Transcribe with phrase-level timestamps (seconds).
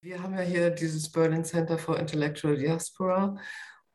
[0.00, 3.36] Wir haben ja hier dieses Berlin Center for Intellectual Diaspora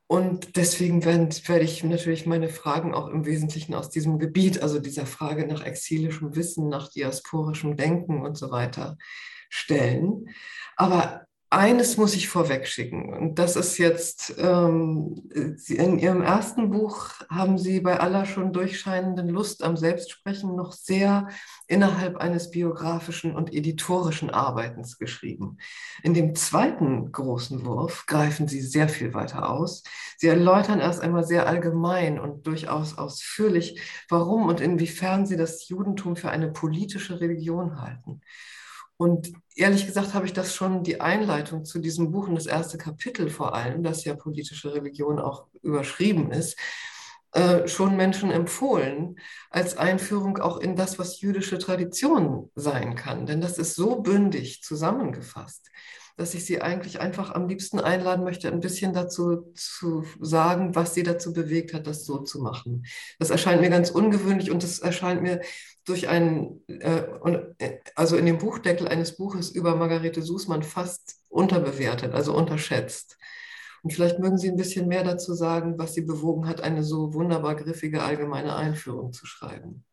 [0.06, 5.06] und deswegen werde ich natürlich meine Fragen auch im Wesentlichen aus diesem Gebiet, also dieser
[5.06, 8.98] Frage nach exilischem Wissen, nach diasporischem Denken und so weiter
[9.48, 10.28] stellen.
[10.76, 11.23] Aber
[11.56, 13.12] eines muss ich vorweg schicken.
[13.12, 15.22] Und das ist jetzt, ähm,
[15.68, 21.28] in Ihrem ersten Buch haben Sie bei aller schon durchscheinenden Lust am Selbstsprechen noch sehr
[21.66, 25.58] innerhalb eines biografischen und editorischen Arbeitens geschrieben.
[26.02, 29.82] In dem zweiten großen Wurf greifen Sie sehr viel weiter aus.
[30.16, 36.16] Sie erläutern erst einmal sehr allgemein und durchaus ausführlich, warum und inwiefern Sie das Judentum
[36.16, 38.20] für eine politische Religion halten.
[38.96, 42.78] Und ehrlich gesagt habe ich das schon die Einleitung zu diesem Buch und das erste
[42.78, 46.56] Kapitel vor allem, das ja politische Religion auch überschrieben ist,
[47.32, 49.18] äh, schon Menschen empfohlen
[49.50, 53.26] als Einführung auch in das, was jüdische Tradition sein kann.
[53.26, 55.68] Denn das ist so bündig zusammengefasst,
[56.16, 60.94] dass ich Sie eigentlich einfach am liebsten einladen möchte, ein bisschen dazu zu sagen, was
[60.94, 62.86] Sie dazu bewegt hat, das so zu machen.
[63.18, 65.40] Das erscheint mir ganz ungewöhnlich und das erscheint mir
[65.84, 67.04] durch einen, äh,
[67.58, 73.18] äh, also in dem Buchdeckel eines Buches über Margarete Sußmann fast unterbewertet, also unterschätzt.
[73.82, 77.12] Und vielleicht mögen Sie ein bisschen mehr dazu sagen, was Sie bewogen hat, eine so
[77.12, 79.84] wunderbar griffige allgemeine Einführung zu schreiben.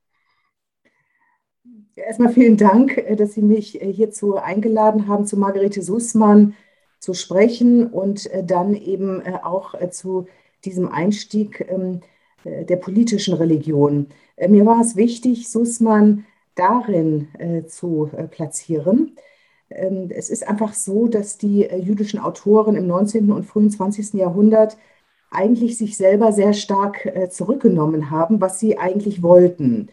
[1.96, 6.56] Erstmal vielen Dank, äh, dass Sie mich hierzu eingeladen haben, zu Margarete Sußmann
[7.00, 10.28] zu sprechen und dann eben auch zu
[10.64, 12.02] diesem Einstieg ähm,
[12.46, 14.08] der politischen Religion.
[14.36, 19.16] Äh, mir war es wichtig, Sussmann darin äh, zu äh, platzieren.
[19.70, 23.32] Ähm, es ist einfach so, dass die äh, jüdischen Autoren im 19.
[23.32, 24.14] und frühen 20.
[24.14, 24.78] Jahrhundert
[25.30, 29.90] eigentlich sich selber sehr stark äh, zurückgenommen haben, was sie eigentlich wollten.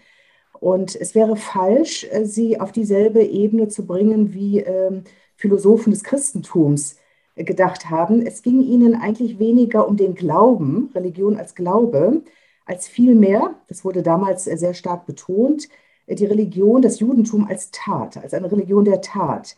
[0.60, 5.04] Und es wäre falsch, äh, sie auf dieselbe Ebene zu bringen, wie ähm,
[5.36, 6.96] Philosophen des Christentums
[7.36, 8.26] gedacht haben.
[8.26, 12.22] Es ging ihnen eigentlich weniger um den Glauben, Religion als Glaube,
[12.66, 15.68] als vielmehr, das wurde damals sehr stark betont,
[16.08, 19.56] die Religion, das Judentum als Tat, als eine Religion der Tat.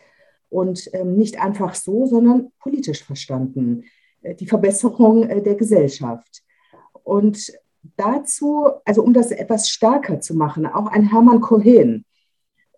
[0.49, 3.85] Und ähm, nicht einfach so, sondern politisch verstanden.
[4.23, 6.43] Äh, die Verbesserung äh, der Gesellschaft.
[7.05, 7.53] Und
[7.97, 12.05] dazu, also um das etwas stärker zu machen, auch ein Hermann Cohen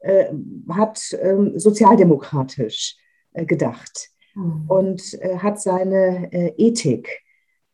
[0.00, 0.26] äh,
[0.68, 2.96] hat ähm, sozialdemokratisch
[3.32, 4.64] äh, gedacht mhm.
[4.68, 7.22] und äh, hat seine äh, Ethik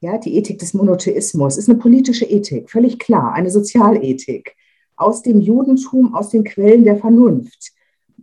[0.00, 4.54] ja, die Ethik des Monotheismus ist eine politische Ethik, völlig klar, eine Sozialethik
[4.96, 7.72] aus dem Judentum, aus den Quellen der Vernunft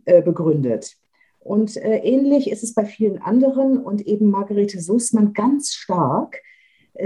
[0.05, 0.95] äh, begründet.
[1.39, 6.41] Und äh, ähnlich ist es bei vielen anderen und eben Margarete Sussmann ganz stark.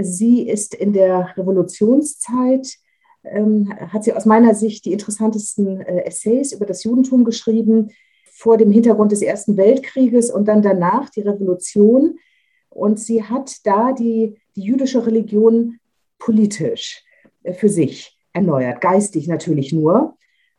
[0.00, 2.76] Sie ist in der Revolutionszeit,
[3.24, 7.90] ähm, hat sie aus meiner Sicht die interessantesten äh, Essays über das Judentum geschrieben,
[8.32, 12.18] vor dem Hintergrund des Ersten Weltkrieges und dann danach die Revolution.
[12.70, 15.78] Und sie hat da die die jüdische Religion
[16.18, 17.04] politisch
[17.42, 20.16] äh, für sich erneuert, geistig natürlich nur,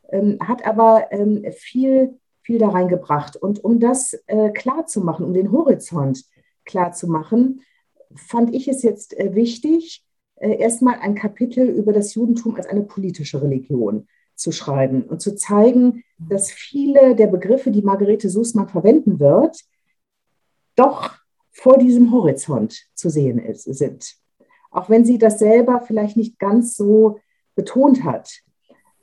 [0.09, 3.38] ähm, hat aber ähm, viel, viel da reingebracht.
[3.38, 4.86] Und um das äh, klar
[5.24, 6.25] um den Horizont
[6.66, 7.08] klar zu
[8.16, 10.04] fand ich es jetzt äh, wichtig,
[10.44, 16.04] erstmal ein Kapitel über das Judentum als eine politische Religion zu schreiben und zu zeigen,
[16.18, 19.60] dass viele der Begriffe, die Margarete Sußmann verwenden wird,
[20.76, 21.16] doch
[21.52, 24.16] vor diesem Horizont zu sehen ist, sind.
[24.72, 27.20] Auch wenn sie das selber vielleicht nicht ganz so
[27.56, 28.42] betont hat,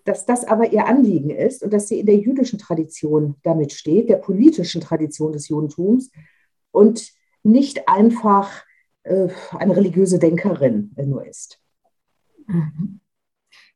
[0.05, 4.09] dass das aber ihr Anliegen ist und dass sie in der jüdischen Tradition damit steht,
[4.09, 6.11] der politischen Tradition des Judentums
[6.73, 8.68] und nicht einfach äh,
[9.59, 11.61] eine religiöse Denkerin nur ist.
[12.47, 13.01] Mhm.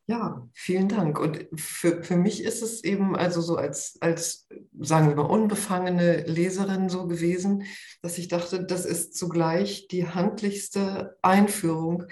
[0.09, 1.20] Ja, vielen Dank.
[1.20, 4.48] Und für, für mich ist es eben also so als, als,
[4.81, 7.65] sagen wir mal, unbefangene Leserin so gewesen,
[8.03, 12.04] dass ich dachte, das ist zugleich die handlichste Einführung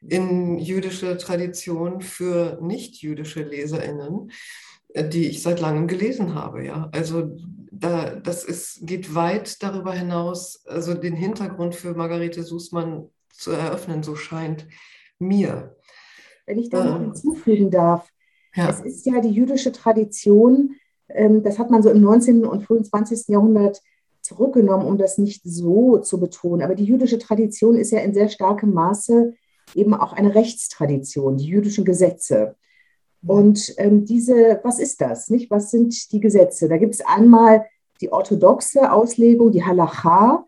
[0.00, 4.30] in jüdische Tradition für nicht-jüdische LeserInnen,
[4.96, 6.64] die ich seit langem gelesen habe.
[6.64, 7.36] Ja, also
[7.78, 14.02] da, das ist, geht weit darüber hinaus, also den Hintergrund für Margarete Sußmann zu eröffnen,
[14.02, 14.66] so scheint
[15.18, 15.76] mir
[16.46, 18.08] wenn ich da noch hinzufügen darf.
[18.54, 18.70] Ja.
[18.70, 20.76] Es ist ja die jüdische Tradition,
[21.08, 22.44] ähm, das hat man so im 19.
[22.44, 23.28] und frühen 20.
[23.28, 23.82] Jahrhundert
[24.20, 26.62] zurückgenommen, um das nicht so zu betonen.
[26.62, 29.34] Aber die jüdische Tradition ist ja in sehr starkem Maße
[29.74, 32.56] eben auch eine Rechtstradition, die jüdischen Gesetze.
[33.26, 35.30] Und ähm, diese, was ist das?
[35.30, 35.50] Nicht?
[35.50, 36.68] Was sind die Gesetze?
[36.68, 37.66] Da gibt es einmal
[38.00, 40.46] die orthodoxe Auslegung, die Halacha,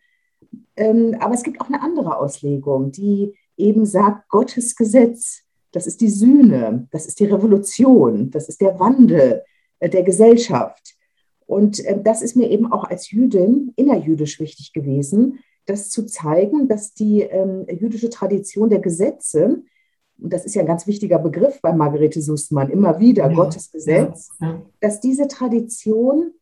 [0.77, 5.47] ähm, aber es gibt auch eine andere Auslegung, die eben sagt, Gottes Gesetz
[5.77, 9.43] das ist die Sühne, das ist die Revolution, das ist der Wandel
[9.79, 10.97] äh, der Gesellschaft.
[11.45, 16.67] Und äh, das ist mir eben auch als Jüdin innerjüdisch wichtig gewesen, das zu zeigen,
[16.67, 19.63] dass die ähm, jüdische Tradition der Gesetze,
[20.19, 23.71] und das ist ja ein ganz wichtiger Begriff bei Margarete Sussmann, immer wieder ja, Gottes
[23.71, 24.63] Gesetz, ja, ja.
[24.81, 26.33] dass diese Tradition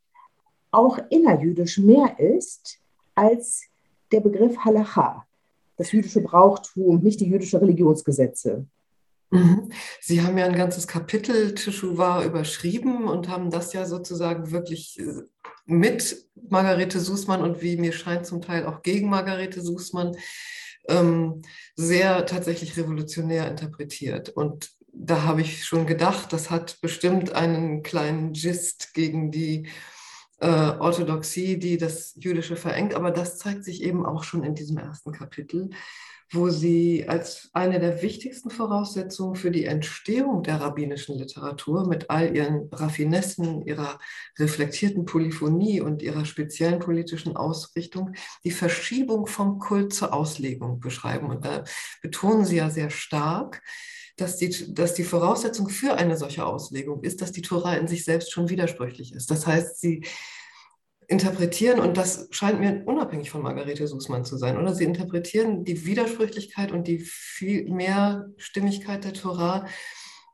[0.75, 2.79] auch innerjüdisch mehr ist
[3.15, 3.65] als
[4.13, 5.27] der Begriff Halacha,
[5.77, 8.67] das jüdische Brauchtum, nicht die jüdischen Religionsgesetze.
[9.31, 9.71] Mhm.
[10.01, 15.23] Sie haben ja ein ganzes Kapitel Teshuvah überschrieben und haben das ja sozusagen wirklich äh,
[15.67, 20.17] mit Margarete Sußmann und wie mir scheint zum Teil auch gegen Margarete Sußmann
[20.89, 21.43] ähm,
[21.75, 24.29] sehr tatsächlich revolutionär interpretiert.
[24.29, 29.67] Und da habe ich schon gedacht, das hat bestimmt einen kleinen Gist gegen die
[30.39, 32.95] äh, Orthodoxie, die das Jüdische verengt.
[32.95, 35.71] Aber das zeigt sich eben auch schon in diesem ersten Kapitel,
[36.31, 42.35] wo sie als eine der wichtigsten Voraussetzungen für die Entstehung der rabbinischen Literatur mit all
[42.35, 43.99] ihren Raffinessen, ihrer
[44.39, 51.31] reflektierten Polyphonie und ihrer speziellen politischen Ausrichtung die Verschiebung vom Kult zur Auslegung beschreiben.
[51.31, 51.65] Und da
[52.03, 53.63] betonen sie ja sehr stark,
[54.17, 58.05] dass die, dass die Voraussetzung für eine solche Auslegung ist, dass die Tora in sich
[58.05, 59.31] selbst schon widersprüchlich ist.
[59.31, 60.05] Das heißt, sie
[61.07, 65.85] interpretieren, und das scheint mir unabhängig von Margarete Sußmann zu sein, oder sie interpretieren die
[65.85, 69.67] Widersprüchlichkeit und die viel mehr Stimmigkeit der Torah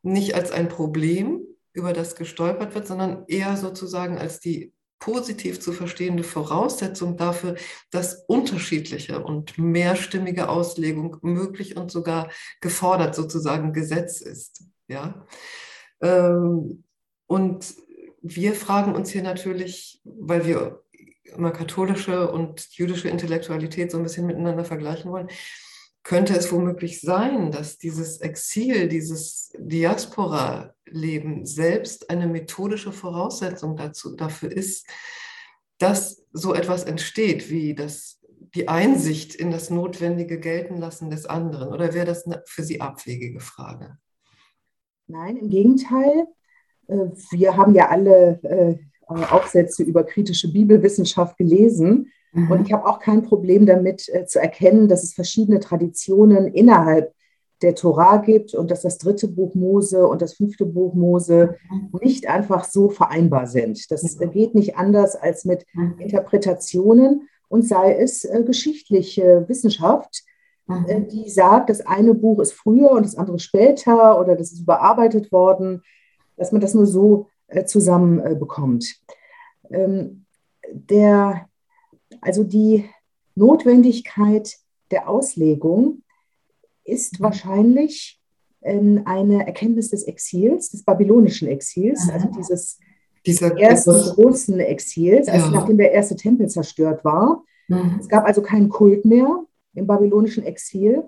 [0.02, 1.42] nicht als ein Problem,
[1.72, 7.56] über das gestolpert wird, sondern eher sozusagen als die positiv zu verstehende Voraussetzung dafür,
[7.90, 12.30] dass unterschiedliche und mehrstimmige Auslegung möglich und sogar
[12.60, 14.62] gefordert sozusagen Gesetz ist.
[14.86, 15.26] Ja?
[16.00, 16.84] Ähm,
[17.26, 17.74] und
[18.22, 20.82] wir fragen uns hier natürlich, weil wir
[21.24, 25.28] immer katholische und jüdische Intellektualität so ein bisschen miteinander vergleichen wollen,
[26.02, 29.52] könnte es womöglich sein, dass dieses Exil, dieses
[30.90, 34.86] Diaspora-Leben selbst eine methodische Voraussetzung dazu, dafür ist,
[35.78, 38.20] dass so etwas entsteht, wie das,
[38.54, 41.72] die Einsicht in das notwendige Geltenlassen des anderen?
[41.72, 43.96] Oder wäre das eine für Sie abwegige Frage?
[45.06, 46.26] Nein, im Gegenteil.
[46.86, 48.76] Äh, wir haben ja alle äh,
[49.06, 52.12] Aufsätze über kritische Bibelwissenschaft gelesen.
[52.32, 52.50] Mhm.
[52.50, 57.14] Und ich habe auch kein Problem damit äh, zu erkennen, dass es verschiedene Traditionen innerhalb
[57.62, 61.56] der Torah gibt und dass das dritte Buch Mose und das fünfte Buch Mose
[62.00, 63.90] nicht einfach so vereinbar sind.
[63.90, 65.66] Das geht nicht anders als mit.
[65.98, 70.22] Interpretationen und sei es äh, geschichtliche Wissenschaft,
[70.86, 74.60] äh, die sagt, das eine Buch ist früher und das andere später oder das ist
[74.60, 75.82] überarbeitet worden
[76.40, 78.36] dass man das nur so äh, zusammen äh.
[79.70, 80.24] Ähm,
[80.72, 81.48] der,
[82.22, 82.88] also die
[83.34, 84.56] Notwendigkeit
[84.90, 86.02] der Auslegung
[86.90, 87.24] ist mhm.
[87.24, 88.20] wahrscheinlich
[88.62, 92.32] ähm, eine Erkenntnis des Exils, des babylonischen Exils, also mhm.
[92.36, 92.78] dieses
[93.26, 95.52] Dieser ersten großen Exils, also ja.
[95.52, 97.44] nachdem der erste Tempel zerstört war.
[97.68, 97.98] Mhm.
[98.00, 99.44] Es gab also keinen Kult mehr
[99.74, 101.04] im babylonischen Exil,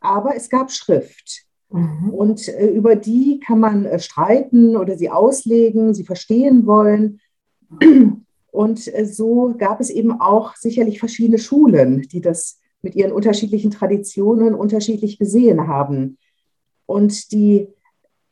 [0.00, 1.46] aber es gab Schrift.
[1.70, 2.10] Mhm.
[2.10, 7.20] Und äh, über die kann man äh, streiten oder sie auslegen, sie verstehen wollen.
[8.50, 13.70] Und äh, so gab es eben auch sicherlich verschiedene Schulen, die das mit ihren unterschiedlichen
[13.70, 16.18] Traditionen unterschiedlich gesehen haben.
[16.86, 17.68] Und die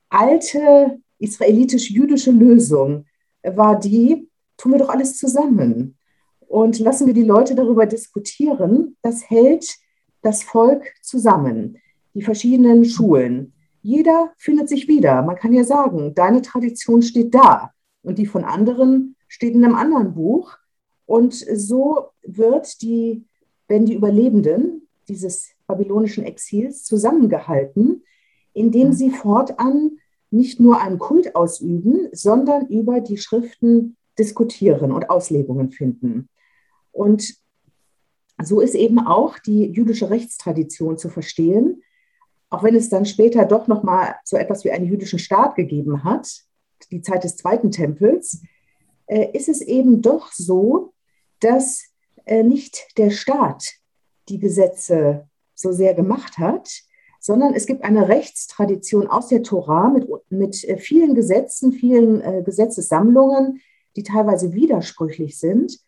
[0.09, 3.07] alte israelitisch-jüdische Lösung
[3.43, 5.97] war die, tun wir doch alles zusammen
[6.41, 8.97] und lassen wir die Leute darüber diskutieren.
[9.03, 9.77] Das hält
[10.23, 11.79] das Volk zusammen
[12.15, 13.53] die verschiedenen Schulen.
[13.83, 15.23] Jeder findet sich wieder.
[15.23, 17.71] Man kann ja sagen, deine Tradition steht da
[18.03, 20.57] und die von anderen steht in einem anderen Buch.
[21.07, 23.25] Und so wird die,
[23.71, 28.03] wenn die Überlebenden dieses babylonischen Exils zusammengehalten,
[28.53, 29.99] indem sie fortan
[30.31, 36.29] nicht nur einen Kult ausüben, sondern über die Schriften diskutieren und Auslegungen finden.
[36.91, 37.37] Und
[38.43, 41.85] so ist eben auch die jüdische Rechtstradition zu verstehen,
[42.49, 46.03] auch wenn es dann später doch noch mal so etwas wie einen jüdischen Staat gegeben
[46.03, 46.29] hat,
[46.91, 48.43] die Zeit des Zweiten Tempels,
[49.07, 50.93] äh, ist es eben doch so,
[51.39, 51.90] dass
[52.27, 53.65] nicht der Staat
[54.29, 56.71] die Gesetze so sehr gemacht hat,
[57.21, 62.43] sondern es gibt eine Rechtstradition aus der Tora mit, mit äh, vielen Gesetzen, vielen äh,
[62.43, 63.61] Gesetzessammlungen,
[63.97, 65.79] die teilweise widersprüchlich sind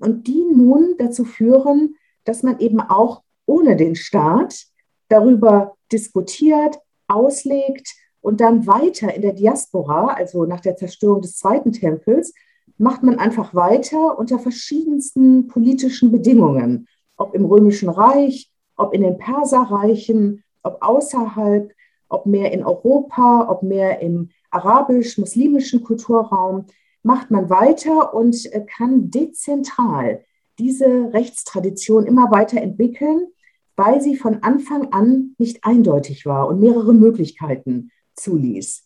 [0.00, 4.66] und die nun dazu führen, dass man eben auch ohne den Staat
[5.08, 11.72] darüber diskutiert, auslegt und dann weiter in der Diaspora, also nach der Zerstörung des Zweiten
[11.72, 12.32] Tempels,
[12.80, 19.18] macht man einfach weiter unter verschiedensten politischen Bedingungen, ob im Römischen Reich, ob in den
[19.18, 21.72] Perserreichen, ob außerhalb,
[22.08, 26.66] ob mehr in Europa, ob mehr im arabisch-muslimischen Kulturraum.
[27.02, 30.24] macht man weiter und kann dezentral
[30.58, 33.28] diese Rechtstradition immer weiter entwickeln,
[33.76, 38.84] weil sie von Anfang an nicht eindeutig war und mehrere Möglichkeiten zuließ.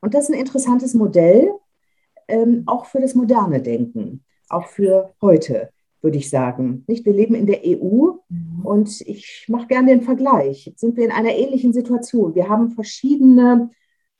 [0.00, 1.52] Und das ist ein interessantes Modell,
[2.28, 6.84] ähm, auch für das moderne Denken, auch für heute, würde ich sagen.
[6.86, 7.04] Nicht?
[7.04, 8.64] Wir leben in der EU mhm.
[8.64, 10.66] und ich mache gerne den Vergleich.
[10.66, 12.34] Jetzt sind wir in einer ähnlichen Situation.
[12.34, 13.70] Wir haben verschiedene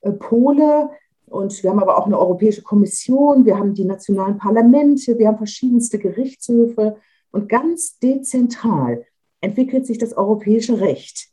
[0.01, 0.89] äh, Pole
[1.27, 5.37] und wir haben aber auch eine Europäische Kommission, wir haben die nationalen Parlamente, wir haben
[5.37, 6.97] verschiedenste Gerichtshöfe
[7.31, 9.05] und ganz dezentral
[9.41, 11.29] entwickelt sich das europäische Recht.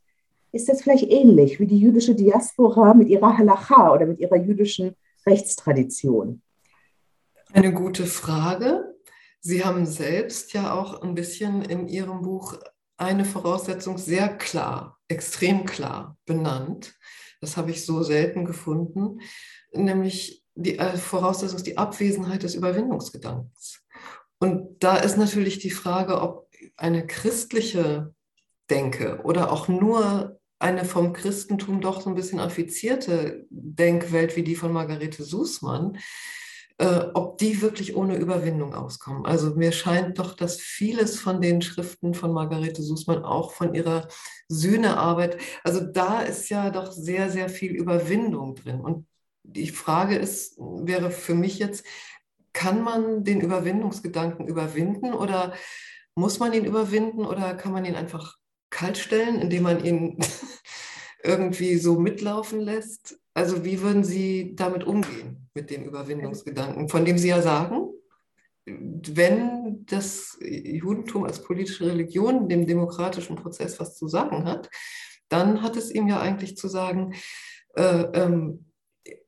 [0.52, 4.96] Ist das vielleicht ähnlich wie die jüdische Diaspora mit ihrer Halacha oder mit ihrer jüdischen
[5.26, 6.42] Rechtstradition?
[7.52, 8.95] Eine gute Frage.
[9.40, 12.59] Sie haben selbst ja auch ein bisschen in Ihrem Buch
[12.97, 16.95] eine Voraussetzung sehr klar, extrem klar benannt.
[17.40, 19.21] Das habe ich so selten gefunden,
[19.73, 23.80] nämlich die äh, Voraussetzung ist die Abwesenheit des Überwindungsgedankens.
[24.38, 28.14] Und da ist natürlich die Frage, ob eine christliche
[28.69, 34.57] Denke oder auch nur eine vom Christentum doch so ein bisschen affizierte Denkwelt wie die
[34.57, 35.99] von Margarete Sußmann,
[36.80, 39.26] äh, ob die wirklich ohne Überwindung auskommen.
[39.26, 44.08] Also mir scheint doch, dass vieles von den Schriften von Margarete Sußmann auch von ihrer
[44.49, 48.80] Sühnearbeit, also da ist ja doch sehr, sehr viel Überwindung drin.
[48.80, 49.06] Und
[49.42, 51.84] die Frage ist, wäre für mich jetzt,
[52.54, 55.52] kann man den Überwindungsgedanken überwinden oder
[56.14, 58.37] muss man ihn überwinden oder kann man ihn einfach
[58.70, 60.16] kalt stellen, indem man ihn
[61.22, 63.19] irgendwie so mitlaufen lässt?
[63.34, 67.88] Also wie würden Sie damit umgehen, mit dem Überwindungsgedanken, von dem Sie ja sagen,
[68.66, 74.70] wenn das Judentum als politische Religion dem demokratischen Prozess was zu sagen hat,
[75.28, 77.14] dann hat es ihm ja eigentlich zu sagen,
[77.75, 78.66] äh, ähm,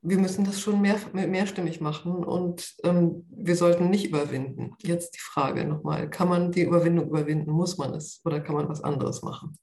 [0.02, 4.74] wir müssen das schon mehr, mehrstimmig machen und ähm, wir sollten nicht überwinden.
[4.80, 7.50] Jetzt die Frage nochmal, kann man die Überwindung überwinden?
[7.50, 9.56] Muss man es oder kann man was anderes machen?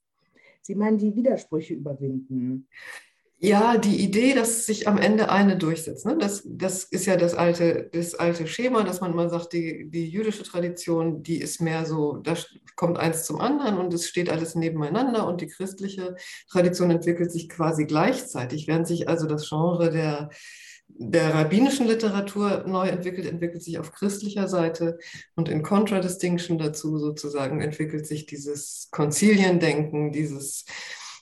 [0.62, 2.68] Sie meinen die Widersprüche überwinden?
[3.42, 6.04] Ja, die Idee, dass sich am Ende eine durchsetzt.
[6.04, 6.14] Ne?
[6.18, 10.10] Das, das ist ja das alte, das alte Schema, dass man mal sagt, die, die
[10.10, 12.34] jüdische Tradition, die ist mehr so, da
[12.76, 16.16] kommt eins zum anderen und es steht alles nebeneinander und die christliche
[16.50, 18.68] Tradition entwickelt sich quasi gleichzeitig.
[18.68, 20.28] Während sich also das Genre der,
[20.88, 24.98] der rabbinischen Literatur neu entwickelt, entwickelt sich auf christlicher Seite
[25.34, 30.66] und in Contradistinction dazu sozusagen entwickelt sich dieses Konziliendenken, dieses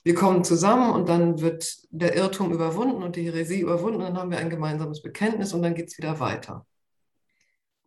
[0.03, 4.31] wir kommen zusammen und dann wird der Irrtum überwunden und die Heresie überwunden, dann haben
[4.31, 6.65] wir ein gemeinsames Bekenntnis und dann geht es wieder weiter.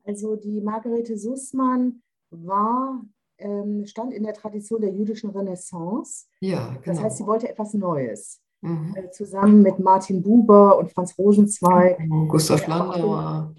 [0.04, 3.02] Also die Margarete Sussmann war,
[3.38, 6.26] ähm, stand in der Tradition der jüdischen Renaissance.
[6.40, 6.85] Ja, genau.
[6.85, 8.40] Das heißt, sie wollte etwas Neues.
[8.61, 8.95] Mhm.
[8.97, 11.99] Äh, zusammen mit Martin Buber und Franz Rosenzweig.
[12.28, 13.54] Gustav Landauer.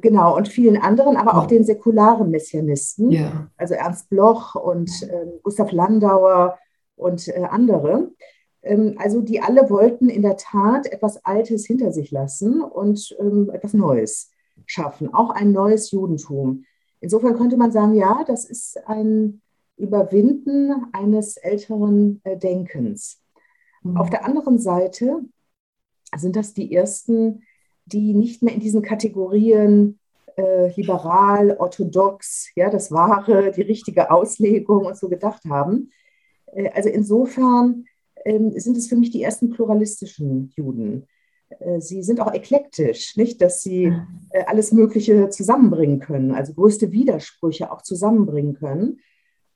[0.00, 3.48] Genau, und vielen anderen, aber auch den säkularen Messianisten, ja.
[3.56, 6.58] also Ernst Bloch und äh, Gustav Landauer,
[6.96, 8.10] und äh, andere.
[8.62, 13.50] Ähm, also die alle wollten in der Tat etwas Altes hinter sich lassen und ähm,
[13.52, 14.30] etwas Neues
[14.66, 16.64] schaffen, auch ein neues Judentum.
[17.00, 19.42] Insofern könnte man sagen, ja, das ist ein
[19.76, 23.20] Überwinden eines älteren äh, Denkens.
[23.82, 23.96] Mhm.
[23.96, 25.20] Auf der anderen Seite
[26.16, 27.42] sind das die ersten,
[27.86, 29.98] die nicht mehr in diesen Kategorien
[30.36, 35.90] äh, liberal, orthodox, ja, das wahre, die richtige Auslegung und so gedacht haben,
[36.72, 37.86] also insofern
[38.24, 41.06] ähm, sind es für mich die ersten pluralistischen Juden.
[41.60, 43.92] Äh, sie sind auch eklektisch, nicht, dass sie
[44.30, 49.00] äh, alles Mögliche zusammenbringen können, also größte Widersprüche auch zusammenbringen können.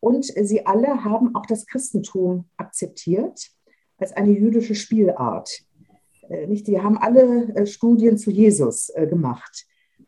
[0.00, 3.48] Und sie alle haben auch das Christentum akzeptiert
[3.96, 5.50] als eine jüdische Spielart.
[6.46, 9.66] Nicht, die haben alle Studien zu Jesus gemacht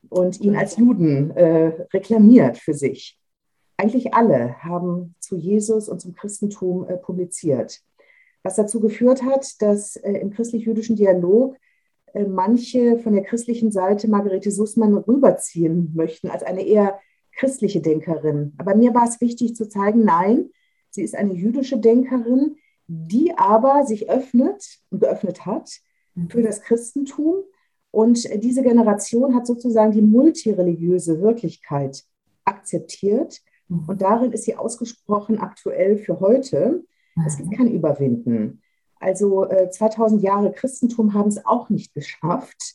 [0.09, 3.20] und ihn als Juden reklamiert für sich
[3.81, 7.81] eigentlich alle haben zu Jesus und zum Christentum äh, publiziert.
[8.43, 11.57] Was dazu geführt hat, dass äh, im christlich-jüdischen Dialog
[12.13, 16.99] äh, manche von der christlichen Seite Margarete Sussmann rüberziehen möchten als eine eher
[17.37, 18.53] christliche Denkerin.
[18.59, 20.51] Aber mir war es wichtig zu zeigen, nein,
[20.91, 22.57] sie ist eine jüdische Denkerin,
[22.87, 25.71] die aber sich öffnet und geöffnet hat
[26.29, 27.37] für das Christentum.
[27.93, 32.05] Und diese Generation hat sozusagen die multireligiöse Wirklichkeit
[32.45, 33.41] akzeptiert
[33.87, 36.85] und darin ist sie ausgesprochen aktuell für heute.
[37.27, 38.63] Es gibt kein Überwinden.
[38.99, 42.75] Also äh, 2000 Jahre Christentum haben es auch nicht geschafft,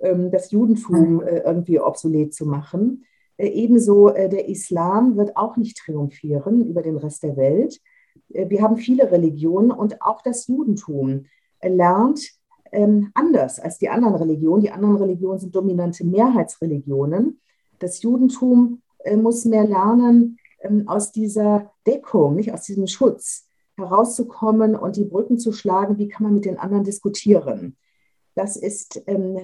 [0.00, 3.04] ähm, das Judentum äh, irgendwie obsolet zu machen.
[3.36, 7.80] Äh, ebenso äh, der Islam wird auch nicht triumphieren über den Rest der Welt.
[8.32, 11.26] Äh, wir haben viele Religionen und auch das Judentum
[11.62, 12.20] lernt
[12.72, 14.62] ähm, anders als die anderen Religionen.
[14.62, 17.40] Die anderen Religionen sind dominante Mehrheitsreligionen.
[17.78, 18.82] Das Judentum
[19.16, 23.46] muss mehr lernen, ähm, aus dieser Deckung, nicht aus diesem Schutz
[23.76, 25.98] herauszukommen und die Brücken zu schlagen.
[25.98, 27.76] Wie kann man mit den anderen diskutieren?
[28.34, 29.36] Das ist ähm,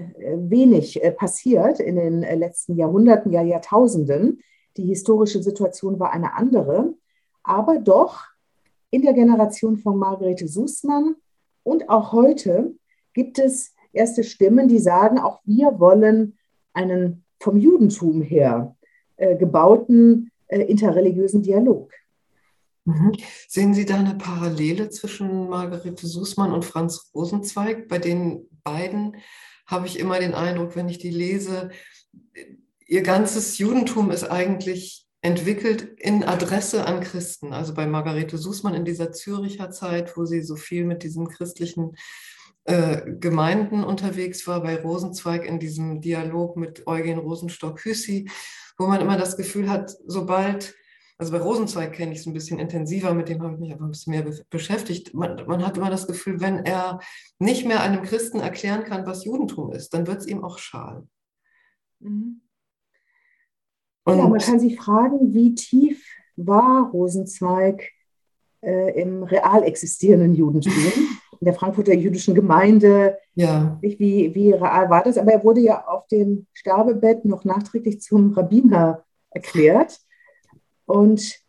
[0.50, 4.40] wenig äh, passiert in den äh, letzten Jahrhunderten, ja Jahrtausenden.
[4.76, 6.94] Die historische Situation war eine andere.
[7.42, 8.24] Aber doch
[8.90, 11.16] in der Generation von Margarete Sußmann
[11.62, 12.74] und auch heute
[13.14, 16.36] gibt es erste Stimmen, die sagen, auch wir wollen
[16.72, 18.76] einen vom Judentum her
[19.20, 21.92] äh, gebauten äh, interreligiösen Dialog.
[22.84, 23.12] Mhm.
[23.48, 27.88] Sehen Sie da eine Parallele zwischen Margarete Sußmann und Franz Rosenzweig?
[27.88, 29.16] Bei den beiden
[29.66, 31.70] habe ich immer den Eindruck, wenn ich die lese,
[32.86, 37.52] ihr ganzes Judentum ist eigentlich entwickelt in Adresse an Christen.
[37.52, 41.94] Also bei Margarete Sußmann in dieser Züricher Zeit, wo sie so viel mit diesen christlichen
[42.64, 48.28] äh, Gemeinden unterwegs war, bei Rosenzweig in diesem Dialog mit Eugen Rosenstock-Hüssi,
[48.80, 50.74] wo man immer das Gefühl hat, sobald,
[51.18, 53.84] also bei Rosenzweig kenne ich es ein bisschen intensiver, mit dem habe ich mich einfach
[53.84, 55.12] ein bisschen mehr be beschäftigt.
[55.12, 56.98] Man, man, hat immer das Gefühl, wenn er
[57.38, 61.06] nicht mehr einem Christen erklären kann, was Judentum ist, dann wird es ihm auch schal.
[61.98, 62.40] Mhm.
[64.04, 66.02] Und ja, man kann sich fragen, wie tief
[66.36, 67.86] war Rosenzweig
[68.62, 70.72] äh, im real existierenden Judentum,
[71.40, 73.18] der Frankfurter jüdischen Gemeinde.
[73.34, 73.78] Ja.
[73.80, 75.18] Wie, wie real war das?
[75.18, 80.00] Aber er wurde ja auf dem Sterbebett noch nachträglich zum Rabbiner erklärt.
[80.86, 81.40] Und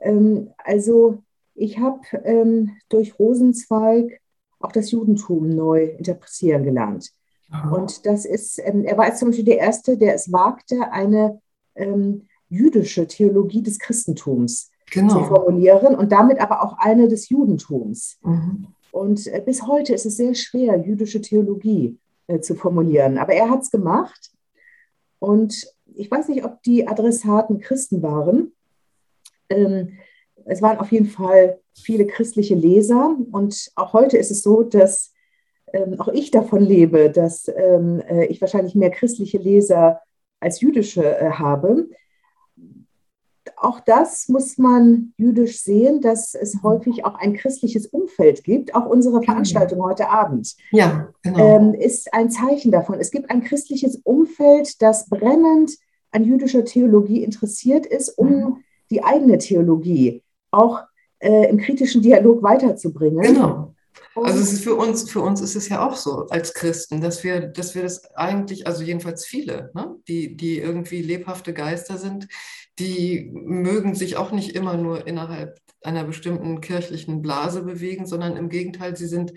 [0.00, 1.22] ähm, also
[1.54, 4.20] ich habe ähm, durch Rosenzweig
[4.58, 7.12] auch das Judentum neu interpretieren gelernt.
[7.50, 7.70] Aha.
[7.70, 11.40] Und das ist, ähm, er war zum Beispiel der Erste, der es wagte, eine
[11.74, 15.14] ähm, jüdische Theologie des Christentums genau.
[15.14, 18.18] zu formulieren und damit aber auch eine des Judentums.
[18.22, 18.68] Mhm.
[18.90, 23.18] Und äh, bis heute ist es sehr schwer, jüdische Theologie äh, zu formulieren.
[23.18, 24.30] Aber er hat es gemacht.
[25.18, 28.52] Und ich weiß nicht, ob die Adressaten Christen waren.
[29.48, 29.98] Ähm,
[30.44, 33.16] es waren auf jeden Fall viele christliche Leser.
[33.32, 35.12] Und auch heute ist es so, dass
[35.72, 40.00] ähm, auch ich davon lebe, dass ähm, äh, ich wahrscheinlich mehr christliche Leser
[40.40, 41.88] als jüdische äh, habe.
[43.56, 48.74] Auch das muss man jüdisch sehen, dass es häufig auch ein christliches Umfeld gibt.
[48.74, 49.32] Auch unsere genau.
[49.32, 51.38] Veranstaltung heute Abend ja, genau.
[51.38, 53.00] ähm, ist ein Zeichen davon.
[53.00, 55.72] Es gibt ein christliches Umfeld, das brennend
[56.10, 58.56] an jüdischer Theologie interessiert ist, um mhm.
[58.90, 60.80] die eigene Theologie auch
[61.18, 63.22] äh, im kritischen Dialog weiterzubringen.
[63.22, 63.74] Genau.
[64.14, 67.22] Also es ist für uns, für uns ist es ja auch so als Christen, dass
[67.22, 72.26] wir, dass wir das eigentlich, also jedenfalls viele, ne, die, die irgendwie lebhafte Geister sind,
[72.78, 78.48] die mögen sich auch nicht immer nur innerhalb einer bestimmten kirchlichen Blase bewegen, sondern im
[78.48, 79.32] Gegenteil, sie sind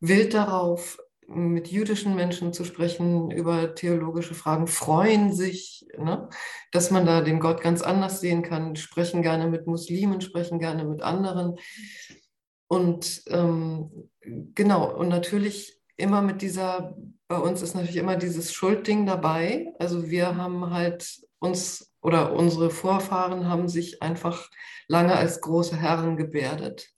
[0.00, 6.28] wild darauf, mit jüdischen Menschen zu sprechen über theologische Fragen, freuen sich, ne,
[6.70, 10.84] dass man da den Gott ganz anders sehen kann, sprechen gerne mit Muslimen, sprechen gerne
[10.84, 11.56] mit anderen.
[12.68, 14.10] Und ähm,
[14.54, 16.94] genau, und natürlich immer mit dieser,
[17.28, 19.72] bei uns ist natürlich immer dieses Schuldding dabei.
[19.78, 24.50] Also wir haben halt uns oder unsere Vorfahren haben sich einfach
[24.88, 26.90] lange als große Herren gebärdet.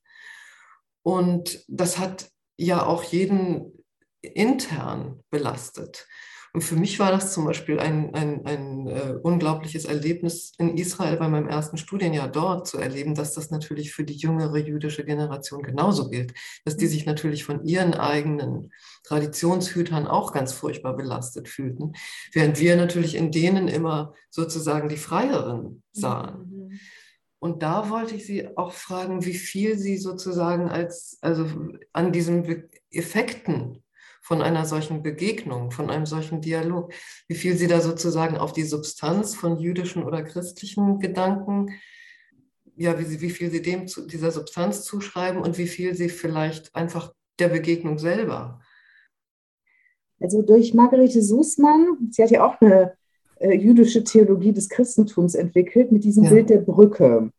[1.02, 3.84] Und das hat ja auch jeden
[4.20, 6.08] intern belastet.
[6.56, 11.18] Und für mich war das zum Beispiel ein, ein, ein äh, unglaubliches Erlebnis in Israel
[11.18, 15.62] bei meinem ersten Studienjahr dort zu erleben, dass das natürlich für die jüngere jüdische Generation
[15.62, 16.32] genauso gilt,
[16.64, 18.72] dass die sich natürlich von ihren eigenen
[19.04, 21.92] Traditionshütern auch ganz furchtbar belastet fühlten,
[22.32, 26.68] während wir natürlich in denen immer sozusagen die Freieren sahen.
[26.70, 26.80] Mhm.
[27.38, 31.46] Und da wollte ich Sie auch fragen, wie viel Sie sozusagen als, also
[31.92, 33.82] an diesen Effekten
[34.26, 36.92] von einer solchen Begegnung, von einem solchen Dialog,
[37.28, 41.70] wie viel Sie da sozusagen auf die Substanz von jüdischen oder christlichen Gedanken,
[42.74, 46.08] ja, wie, Sie, wie viel Sie dem zu, dieser Substanz zuschreiben und wie viel Sie
[46.08, 48.60] vielleicht einfach der Begegnung selber.
[50.18, 52.94] Also durch Margarete Sußmann, sie hat ja auch eine
[53.36, 56.30] äh, jüdische Theologie des Christentums entwickelt mit diesem ja.
[56.30, 57.30] Bild der Brücke.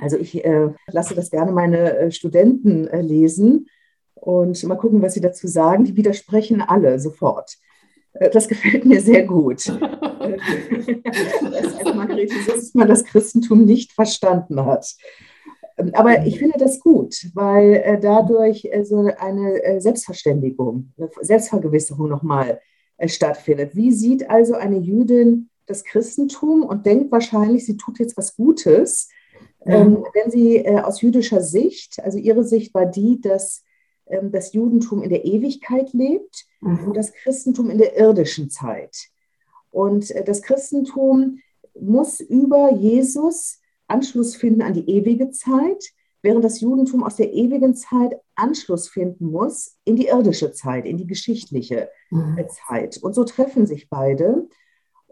[0.00, 3.68] Also ich äh, lasse das gerne meine äh, Studenten äh, lesen
[4.28, 5.84] und mal gucken, was Sie dazu sagen.
[5.84, 7.56] Die widersprechen alle sofort.
[8.12, 9.66] Äh, das gefällt mir sehr gut.
[9.68, 9.80] dass
[11.80, 12.34] als Margarete
[12.74, 14.94] man das Christentum nicht verstanden hat.
[15.78, 22.10] Ähm, aber ich finde das gut, weil äh, dadurch äh, so eine Selbstverständigung, eine Selbstvergewisserung
[22.10, 22.60] nochmal
[23.06, 23.74] stattfindet.
[23.76, 29.08] Wie sieht also eine Jüdin das Christentum und denkt wahrscheinlich, sie tut jetzt was Gutes,
[29.64, 30.04] mhm.
[30.12, 33.67] wenn sie aus jüdischer Sicht, also ihre Sicht war die, dass ähm,
[34.30, 36.88] das Judentum in der Ewigkeit lebt mhm.
[36.88, 39.08] und das Christentum in der irdischen Zeit.
[39.70, 41.40] Und äh, das Christentum
[41.78, 45.84] muss über Jesus Anschluss finden an die ewige Zeit,
[46.22, 50.96] während das Judentum aus der ewigen Zeit Anschluss finden muss in die irdische Zeit, in
[50.96, 52.38] die geschichtliche mhm.
[52.48, 52.98] Zeit.
[52.98, 54.48] Und so treffen sich beide.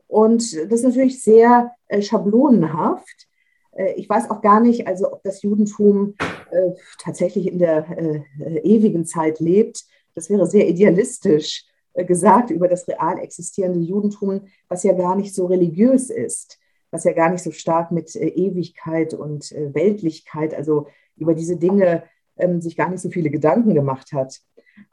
[0.07, 3.29] Und das ist natürlich sehr äh, schablonenhaft.
[3.77, 6.15] Äh, ich weiß auch gar nicht, also ob das Judentum
[6.51, 9.85] äh, tatsächlich in der äh, ewigen Zeit lebt.
[10.15, 15.47] Das wäre sehr idealistisch gesagt über das real existierende Judentum, was ja gar nicht so
[15.47, 16.59] religiös ist
[16.93, 20.87] was ja gar nicht so stark mit Ewigkeit und Weltlichkeit, also
[21.17, 22.05] über diese Dinge
[22.39, 24.41] ähm, sich gar nicht so viele Gedanken gemacht hat.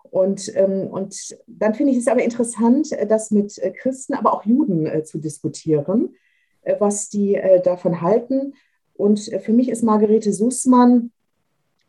[0.09, 5.05] Und, ähm, und dann finde ich es aber interessant, das mit Christen, aber auch Juden
[5.05, 6.15] zu diskutieren,
[6.79, 8.53] was die davon halten.
[8.95, 11.11] Und für mich ist Margarete Sussmann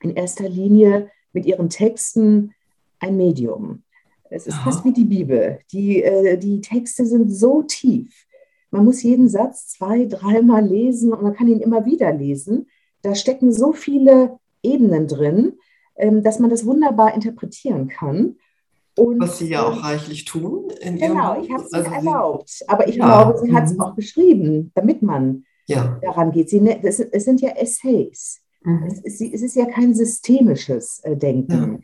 [0.01, 2.55] in erster Linie mit ihren Texten
[2.99, 3.83] ein Medium.
[4.31, 4.65] Es ist Aha.
[4.65, 5.59] fast wie die Bibel.
[5.73, 6.05] Die,
[6.41, 8.27] die Texte sind so tief
[8.75, 12.67] man muss jeden Satz zwei, dreimal lesen und man kann ihn immer wieder lesen.
[13.03, 15.53] Da stecken so viele Ebenen drin,
[15.95, 18.35] ähm, dass man das wunderbar interpretieren kann.
[18.97, 20.73] Und, Was Sie ja auch ähm, reichlich tun.
[20.81, 22.65] genau, ich habe es also erlaubt.
[22.67, 23.07] Aber ich ja.
[23.07, 23.81] glaube, sie hat es mhm.
[23.81, 25.99] auch geschrieben, damit man ja.
[26.03, 26.51] daran geht.
[26.51, 28.41] Sie, ne, das, es sind ja Essays.
[28.63, 28.87] Mhm.
[28.87, 31.53] Es, ist, es, ist, ja kein systemisches äh, Denken.
[31.53, 31.79] Ja.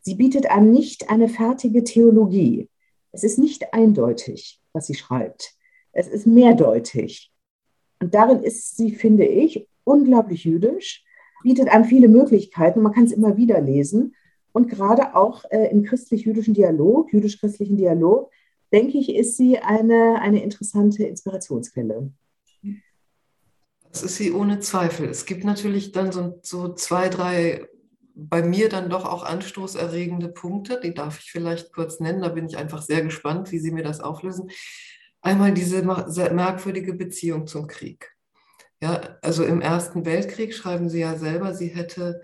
[0.00, 2.68] Sie bietet an nicht eine fertige Theologie.
[3.12, 5.54] Es ist nicht eindeutig, was sie schreibt.
[5.92, 7.32] Es ist mehrdeutig.
[8.00, 11.04] Und darin ist sie, finde ich, unglaublich jüdisch,
[11.42, 12.82] bietet an viele Möglichkeiten.
[12.82, 14.14] Man kann es immer wieder lesen.
[14.52, 18.30] Und gerade auch äh, im christlich-jüdischen Dialog, jüdisch-christlichen Dialog,
[18.72, 22.10] denke ich, ist sie eine, eine interessante Inspirationsquelle.
[23.94, 25.08] Das ist sie ohne Zweifel.
[25.08, 27.68] Es gibt natürlich dann so, so zwei, drei
[28.16, 30.80] bei mir dann doch auch anstoßerregende Punkte.
[30.82, 32.22] Die darf ich vielleicht kurz nennen.
[32.22, 34.50] Da bin ich einfach sehr gespannt, wie Sie mir das auflösen.
[35.20, 38.10] Einmal diese merkwürdige Beziehung zum Krieg.
[38.80, 42.20] Ja, also im Ersten Weltkrieg schreiben Sie ja selber, sie hätte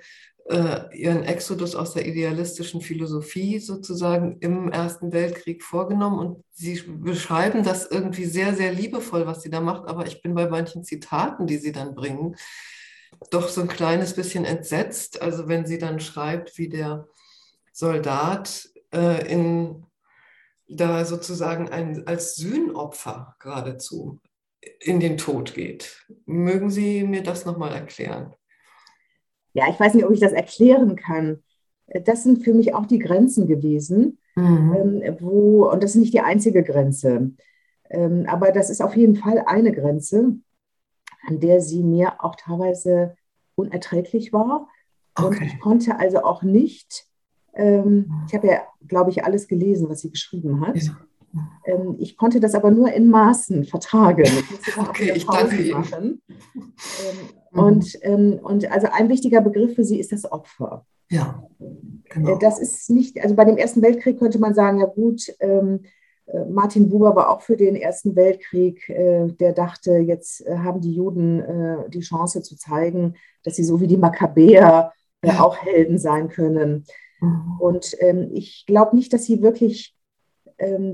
[0.50, 7.62] äh, ihren Exodus aus der idealistischen Philosophie sozusagen im Ersten Weltkrieg vorgenommen und Sie beschreiben
[7.62, 11.46] das irgendwie sehr, sehr liebevoll, was sie da macht, aber ich bin bei manchen Zitaten,
[11.46, 12.36] die Sie dann bringen,
[13.30, 15.22] doch so ein kleines bisschen entsetzt.
[15.22, 17.06] Also wenn sie dann schreibt, wie der
[17.72, 19.86] Soldat äh, in
[20.68, 24.20] da sozusagen ein, als Sühnopfer geradezu
[24.78, 26.06] in den Tod geht.
[26.26, 28.34] Mögen Sie mir das nochmal erklären?
[29.52, 31.42] Ja, ich weiß nicht, ob ich das erklären kann.
[32.04, 35.02] Das sind für mich auch die Grenzen gewesen, mhm.
[35.04, 37.32] ähm, wo, und das ist nicht die einzige Grenze,
[37.90, 40.36] ähm, aber das ist auf jeden Fall eine Grenze,
[41.26, 43.16] an der sie mir auch teilweise
[43.56, 44.68] unerträglich war.
[45.16, 45.26] Okay.
[45.26, 47.10] Und ich konnte also auch nicht
[47.54, 50.76] ähm, ich habe ja, glaube ich, alles gelesen, was sie geschrieben hat.
[50.76, 50.96] Ja.
[51.64, 54.24] Ähm, ich konnte das aber nur in Maßen vertragen.
[54.24, 55.84] Ich okay, ich danke Ihnen.
[55.92, 56.20] Ähm,
[57.52, 57.58] mhm.
[57.58, 60.84] und, ähm, und also ein wichtiger Begriff für sie ist das Opfer.
[61.10, 61.42] Ja.
[62.08, 62.36] Genau.
[62.36, 65.80] Äh, das ist nicht, also bei dem Ersten Weltkrieg könnte man sagen, ja gut, ähm,
[66.26, 70.94] äh, Martin Buber war auch für den Ersten Weltkrieg, äh, der dachte, jetzt haben die
[70.94, 73.14] Juden die Chance zu zeigen,
[73.44, 74.92] dass sie so wie die Makkabäer
[75.38, 76.84] auch Helden sein können.
[77.20, 77.60] Mhm.
[77.60, 79.94] Und ähm, ich glaube nicht, dass sie wirklich,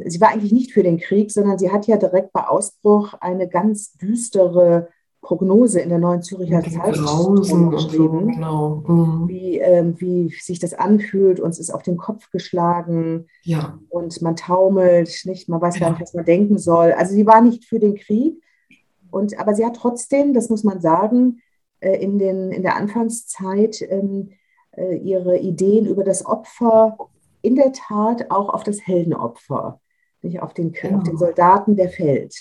[0.05, 3.49] sie war eigentlich nicht für den Krieg, sondern sie hat ja direkt bei Ausbruch eine
[3.49, 4.89] ganz düstere
[5.23, 8.85] Prognose in der Neuen Zürcher Zeitung geschrieben, genau.
[8.87, 9.29] mhm.
[9.29, 11.41] wie, ähm, wie sich das anfühlt.
[11.41, 13.79] Uns ist auf den Kopf geschlagen ja.
[13.89, 15.49] und man taumelt, nicht?
[15.49, 15.81] Man weiß ja.
[15.81, 16.93] gar nicht, was man denken soll.
[16.93, 18.41] Also sie war nicht für den Krieg,
[19.11, 21.41] und, aber sie hat trotzdem, das muss man sagen,
[21.81, 24.31] äh, in, den, in der Anfangszeit ähm,
[24.73, 26.99] äh, ihre Ideen über das Opfer
[27.47, 29.81] in der Tat auch auf das Heldenopfer,
[30.21, 30.99] nicht auf den, genau.
[30.99, 32.35] auf den Soldaten, der fällt,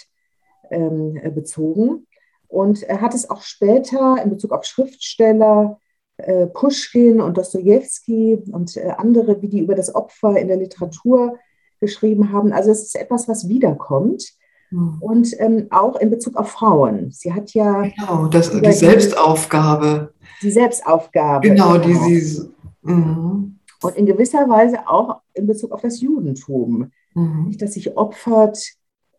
[0.71, 2.07] ähm, äh, bezogen.
[2.47, 5.79] Und er hat es auch später in Bezug auf Schriftsteller,
[6.17, 11.37] äh, Puschkin und Dostoevsky und äh, andere, wie die über das Opfer in der Literatur
[11.79, 12.51] geschrieben haben.
[12.51, 14.23] Also es ist etwas, was wiederkommt.
[14.71, 14.97] Mhm.
[15.01, 17.11] Und ähm, auch in Bezug auf Frauen.
[17.11, 17.83] Sie hat ja.
[17.83, 20.13] Genau, das, die Selbstaufgabe.
[20.41, 21.47] Die Selbstaufgabe.
[21.47, 22.05] Genau, die genau.
[22.07, 22.49] sie.
[22.81, 23.54] Mhm.
[23.81, 27.55] Und in gewisser Weise auch in Bezug auf das Judentum, mhm.
[27.57, 28.59] das sich opfert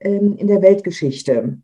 [0.01, 1.59] ähm, in der Weltgeschichte.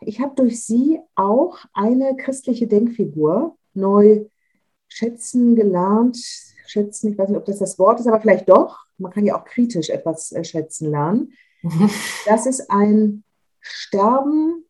[0.00, 4.26] Ich habe durch sie auch eine christliche Denkfigur neu
[4.88, 6.18] schätzen gelernt.
[6.66, 8.78] Schätzen, ich weiß nicht, ob das das Wort ist, aber vielleicht doch.
[8.98, 11.32] Man kann ja auch kritisch etwas äh, schätzen lernen
[12.26, 13.24] dass es ein
[13.60, 14.64] Sterben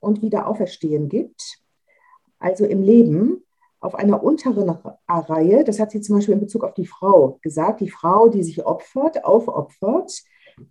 [0.00, 1.60] und Wiederauferstehen gibt,
[2.38, 3.44] also im Leben,
[3.82, 4.70] auf einer unteren
[5.08, 8.42] Reihe, das hat sie zum Beispiel in Bezug auf die Frau gesagt, die Frau, die
[8.42, 10.22] sich opfert, aufopfert,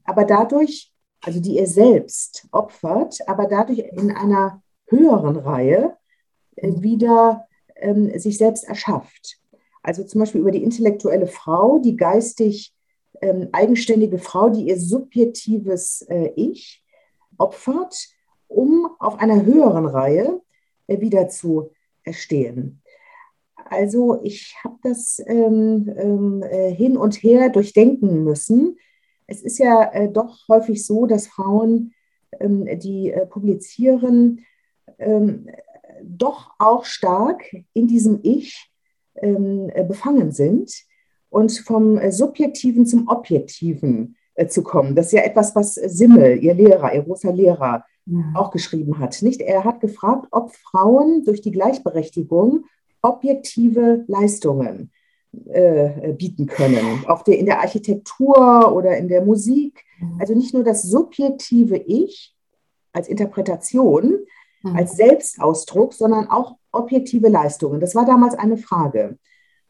[0.05, 5.97] aber dadurch, also die ihr selbst opfert, aber dadurch in einer höheren Reihe
[6.55, 9.39] äh, wieder ähm, sich selbst erschafft.
[9.83, 12.73] Also zum Beispiel über die intellektuelle Frau, die geistig
[13.21, 16.83] ähm, eigenständige Frau, die ihr subjektives äh, Ich
[17.37, 18.07] opfert,
[18.47, 20.41] um auf einer höheren Reihe
[20.87, 21.71] äh, wieder zu
[22.03, 22.80] erstehen.
[23.69, 28.77] Also ich habe das ähm, ähm, äh, hin und her durchdenken müssen.
[29.27, 31.93] Es ist ja äh, doch häufig so, dass Frauen,
[32.39, 34.45] ähm, die äh, publizieren,
[34.99, 35.47] ähm,
[36.03, 37.43] doch auch stark
[37.73, 38.71] in diesem Ich
[39.15, 40.73] ähm, äh, befangen sind
[41.29, 44.95] und vom äh, Subjektiven zum Objektiven äh, zu kommen.
[44.95, 48.19] Das ist ja etwas, was Simmel, ihr Lehrer, ihr großer Lehrer, ja.
[48.35, 49.21] auch geschrieben hat.
[49.21, 49.41] Nicht?
[49.41, 52.65] Er hat gefragt, ob Frauen durch die Gleichberechtigung
[53.01, 54.91] objektive Leistungen
[55.45, 59.83] äh, bieten können, auch der, in der Architektur oder in der Musik.
[59.99, 60.17] Mhm.
[60.19, 62.35] Also nicht nur das subjektive Ich
[62.93, 64.19] als Interpretation,
[64.63, 64.75] mhm.
[64.75, 67.79] als Selbstausdruck, sondern auch objektive Leistungen.
[67.79, 69.17] Das war damals eine Frage.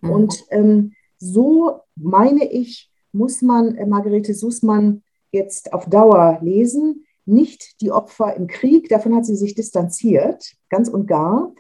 [0.02, 0.10] Mhm.
[0.10, 7.06] Und ähm, so meine ich, muss man äh, Margarete Sussmann jetzt auf Dauer lesen.
[7.26, 11.54] Nicht die Opfer im Krieg, davon hat sie sich distanziert, ganz und gar,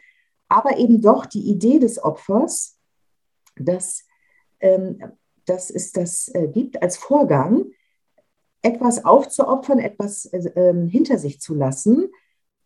[0.51, 2.77] aber eben doch die Idee des Opfers,
[3.55, 4.03] dass,
[4.59, 5.01] ähm,
[5.45, 7.67] dass es das äh, gibt als Vorgang,
[8.61, 12.09] etwas aufzuopfern, etwas äh, hinter sich zu lassen,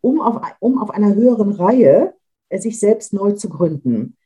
[0.00, 2.14] um auf, um auf einer höheren Reihe
[2.48, 4.16] äh, sich selbst neu zu gründen.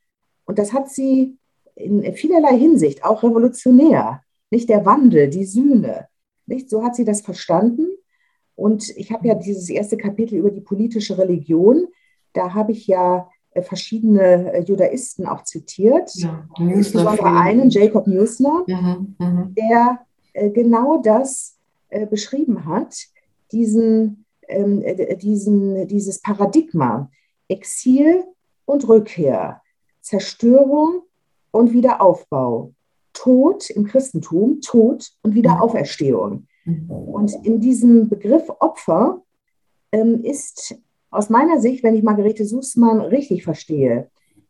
[0.47, 1.37] Und das hat sie
[1.75, 6.09] in vielerlei Hinsicht auch revolutionär, nicht der Wandel, die Sühne.
[6.47, 6.71] Nicht?
[6.71, 7.89] So hat sie das verstanden.
[8.55, 11.89] Und ich habe ja dieses erste Kapitel über die politische Religion,
[12.33, 13.29] da habe ich ja
[13.63, 19.55] verschiedene äh, Judaisten auch zitiert, ja, insbesondere einen, Jacob Newsner, mhm, mhm.
[19.55, 20.01] der
[20.55, 21.57] genau das
[22.09, 22.95] beschrieben hat,
[23.51, 24.85] diesen, ähm,
[25.19, 27.11] diesen, dieses Paradigma,
[27.49, 28.25] Exil
[28.65, 29.61] und Rückkehr,
[30.01, 31.03] Zerstörung
[31.51, 32.73] und Wiederaufbau,
[33.13, 36.47] Tod im Christentum, Tod und Wiederauferstehung.
[36.65, 36.91] Mhm.
[36.91, 39.23] Und in diesem Begriff Opfer
[39.93, 40.77] ähm, ist
[41.11, 44.09] aus meiner Sicht, wenn ich Margarete Sußmann richtig verstehe,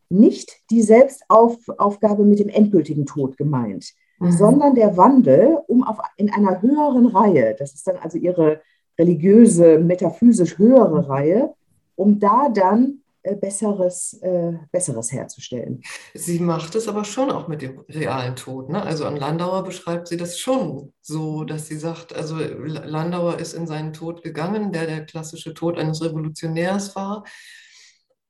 [0.09, 4.31] nicht die Selbstaufgabe mit dem endgültigen Tod gemeint, mhm.
[4.31, 8.61] sondern der Wandel, um auf, in einer höheren Reihe, das ist dann also ihre
[8.99, 11.53] religiöse, metaphysisch höhere Reihe,
[11.95, 13.00] um da dann
[13.39, 15.81] Besseres, äh, Besseres herzustellen.
[16.13, 18.69] Sie macht es aber schon auch mit dem realen Tod.
[18.69, 18.81] Ne?
[18.81, 23.67] Also an Landauer beschreibt sie das schon so, dass sie sagt, also Landauer ist in
[23.67, 27.23] seinen Tod gegangen, der der klassische Tod eines Revolutionärs war.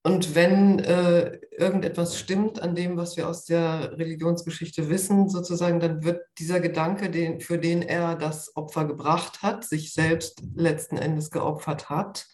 [0.04, 6.04] Und wenn äh, irgendetwas stimmt an dem, was wir aus der Religionsgeschichte wissen, sozusagen, dann
[6.04, 11.30] wird dieser Gedanke, den, für den er das Opfer gebracht hat, sich selbst letzten Endes
[11.30, 12.26] geopfert hat,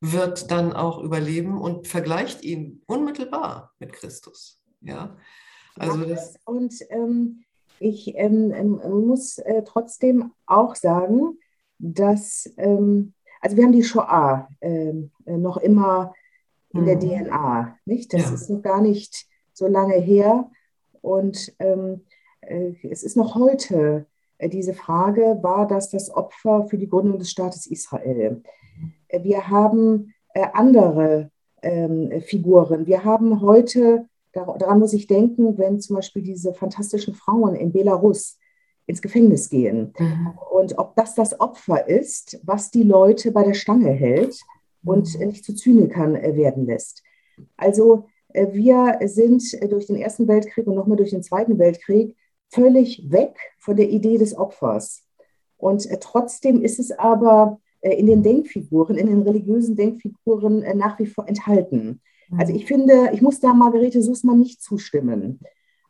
[0.00, 4.62] wird dann auch überleben und vergleicht ihn unmittelbar mit Christus.
[4.80, 5.16] Ja,
[5.76, 7.44] also das und ähm,
[7.80, 11.38] ich ähm, ähm, muss äh, trotzdem auch sagen,
[11.78, 16.14] dass, ähm, also wir haben die Shoah ähm, äh, noch immer
[16.72, 17.00] in der mhm.
[17.00, 18.12] DNA, nicht?
[18.12, 18.34] Das ja.
[18.34, 20.50] ist noch gar nicht so lange her
[21.00, 22.04] und ähm,
[22.40, 24.06] äh, es ist noch heute
[24.38, 28.42] äh, diese Frage, war das das Opfer für die Gründung des Staates Israel?
[29.10, 31.30] Wir haben äh, andere
[31.62, 32.86] ähm, Figuren.
[32.86, 38.38] Wir haben heute, daran muss ich denken, wenn zum Beispiel diese fantastischen Frauen in Belarus
[38.86, 39.92] ins Gefängnis gehen.
[39.98, 40.38] Mhm.
[40.50, 44.40] Und ob das das Opfer ist, was die Leute bei der Stange hält
[44.84, 45.26] und mhm.
[45.26, 47.02] nicht zu Zynikern äh, werden lässt.
[47.56, 52.16] Also äh, wir sind durch den Ersten Weltkrieg und nochmal durch den Zweiten Weltkrieg
[52.50, 55.04] völlig weg von der Idee des Opfers.
[55.58, 61.06] Und trotzdem ist es aber in den Denkfiguren, in den religiösen Denkfiguren äh, nach wie
[61.06, 62.00] vor enthalten.
[62.36, 65.40] Also ich finde, ich muss da Margarete Sussmann nicht zustimmen.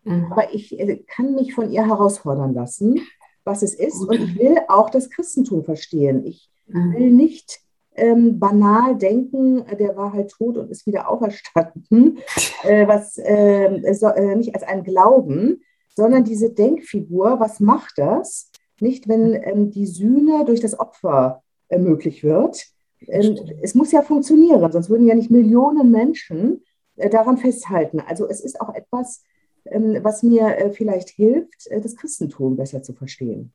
[0.04, 0.26] Mhm.
[0.30, 3.00] Aber ich äh, kann mich von ihr herausfordern lassen,
[3.44, 4.02] was es ist.
[4.02, 6.24] Und ich will auch das Christentum verstehen.
[6.24, 6.94] Ich mhm.
[6.94, 7.60] will nicht
[7.96, 12.18] ähm, banal denken, der war halt tot und ist wieder auferstanden,
[12.62, 15.62] äh, was äh, so, äh, nicht als ein Glauben,
[15.96, 18.50] sondern diese Denkfigur, was macht das?
[18.80, 22.66] Nicht, wenn ähm, die Sühne durch das Opfer äh, möglich wird.
[23.06, 26.62] Ähm, es muss ja funktionieren, sonst würden ja nicht Millionen Menschen
[26.96, 28.00] äh, daran festhalten.
[28.00, 29.22] Also es ist auch etwas,
[29.66, 33.52] ähm, was mir äh, vielleicht hilft, das Christentum besser zu verstehen.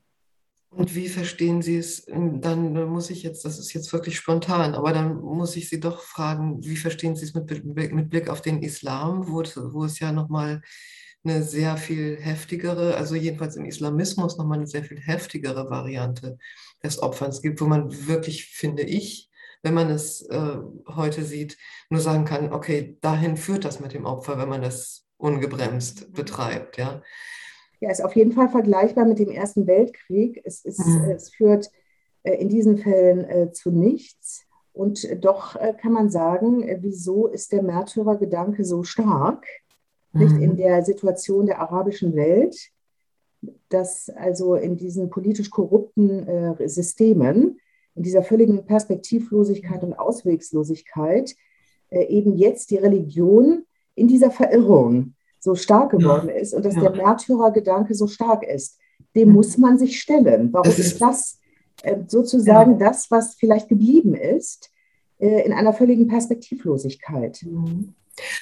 [0.76, 2.08] Und wie verstehen Sie es?
[2.08, 6.02] Dann muss ich jetzt, das ist jetzt wirklich spontan, aber dann muss ich Sie doch
[6.02, 10.12] fragen, wie verstehen Sie es mit, mit Blick auf den Islam, wo, wo es ja
[10.12, 10.64] nochmal
[11.24, 16.38] eine sehr viel heftigere, also jedenfalls im Islamismus nochmal eine sehr viel heftigere Variante
[16.84, 19.30] des Opferns gibt, wo man wirklich, finde ich,
[19.62, 21.58] wenn man es äh, heute sieht,
[21.90, 26.78] nur sagen kann, okay, dahin führt das mit dem Opfer, wenn man das ungebremst betreibt,
[26.78, 27.02] ja.
[27.80, 30.42] Ja, ist auf jeden Fall vergleichbar mit dem Ersten Weltkrieg.
[30.46, 31.12] Es, ist, mhm.
[31.12, 31.70] es führt
[32.24, 34.46] äh, in diesen Fällen äh, zu nichts.
[34.74, 39.46] Und doch äh, kann man sagen, äh, wieso ist der Märtyrergedanke so stark?
[40.14, 40.22] Mhm.
[40.22, 42.56] Nicht in der Situation der arabischen Welt,
[43.74, 47.60] dass also in diesen politisch korrupten äh, Systemen,
[47.96, 51.36] in dieser völligen Perspektivlosigkeit und Auswegslosigkeit,
[51.90, 56.36] äh, eben jetzt die Religion in dieser Verirrung so stark geworden ja.
[56.36, 56.82] ist und dass ja.
[56.82, 58.80] der Märtyrergedanke so stark ist.
[59.16, 59.36] Dem mhm.
[59.36, 60.52] muss man sich stellen.
[60.54, 61.40] Warum ist, das
[61.84, 62.90] äh, sozusagen ja.
[62.90, 64.72] das, was vielleicht geblieben ist,
[65.20, 67.44] äh, in einer völligen Perspektivlosigkeit?
[67.44, 67.94] Mhm.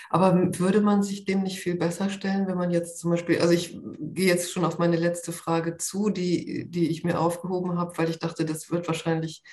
[0.09, 3.53] Aber würde man sich dem nicht viel besser stellen, wenn man jetzt zum Beispiel, also
[3.53, 7.97] ich gehe jetzt schon auf meine letzte Frage zu, die, die ich mir aufgehoben habe,
[7.97, 9.43] weil ich dachte, das wird wahrscheinlich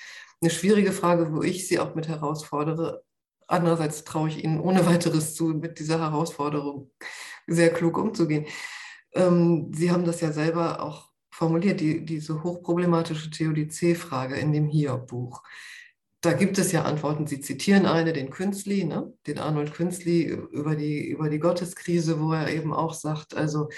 [0.41, 3.03] eine schwierige Frage, wo ich Sie auch mit herausfordere.
[3.47, 6.91] Andererseits traue ich Ihnen ohne weiteres zu, mit dieser Herausforderung
[7.47, 8.45] sehr klug umzugehen.
[9.13, 15.41] Ähm, Sie haben das ja selber auch formuliert, die, diese hochproblematische Theodizee-Frage in dem Hiob-Buch.
[16.21, 17.27] Da gibt es ja Antworten.
[17.27, 19.13] Sie zitieren eine, den Künstli, ne?
[19.25, 23.69] den Arnold Künstli über die, über die Gotteskrise, wo er eben auch sagt, also,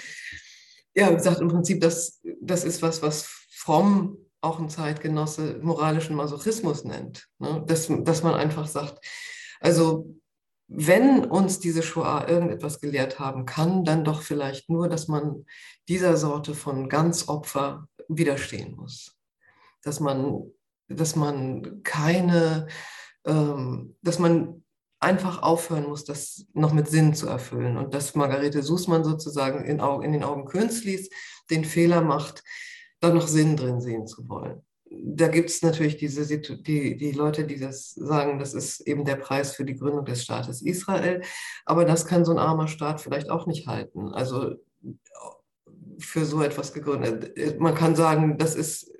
[0.94, 6.84] ja, sagt im Prinzip, das, das ist was, was Fromm auch ein Zeitgenosse moralischen Masochismus
[6.84, 7.28] nennt.
[7.38, 7.62] Ne?
[7.66, 8.98] Dass, dass man einfach sagt,
[9.60, 10.16] also
[10.74, 15.44] wenn uns diese Shoah irgendetwas gelehrt haben kann, dann doch vielleicht nur, dass man
[15.88, 19.16] dieser Sorte von Ganzopfer widerstehen muss.
[19.82, 20.50] Dass man,
[20.94, 22.68] dass man keine,
[23.26, 24.62] ähm, dass man
[25.00, 27.76] einfach aufhören muss, das noch mit Sinn zu erfüllen.
[27.76, 31.10] Und dass Margarete Sußmann sozusagen in, in den Augen Künstlis
[31.50, 32.44] den Fehler macht,
[33.00, 34.62] da noch Sinn drin sehen zu wollen
[35.04, 39.16] da gibt es natürlich diese die, die Leute, die das sagen, das ist eben der
[39.16, 41.22] Preis für die Gründung des Staates Israel.
[41.64, 44.08] Aber das kann so ein armer Staat vielleicht auch nicht halten.
[44.08, 44.56] Also
[45.98, 47.60] für so etwas gegründet.
[47.60, 48.91] Man kann sagen, das ist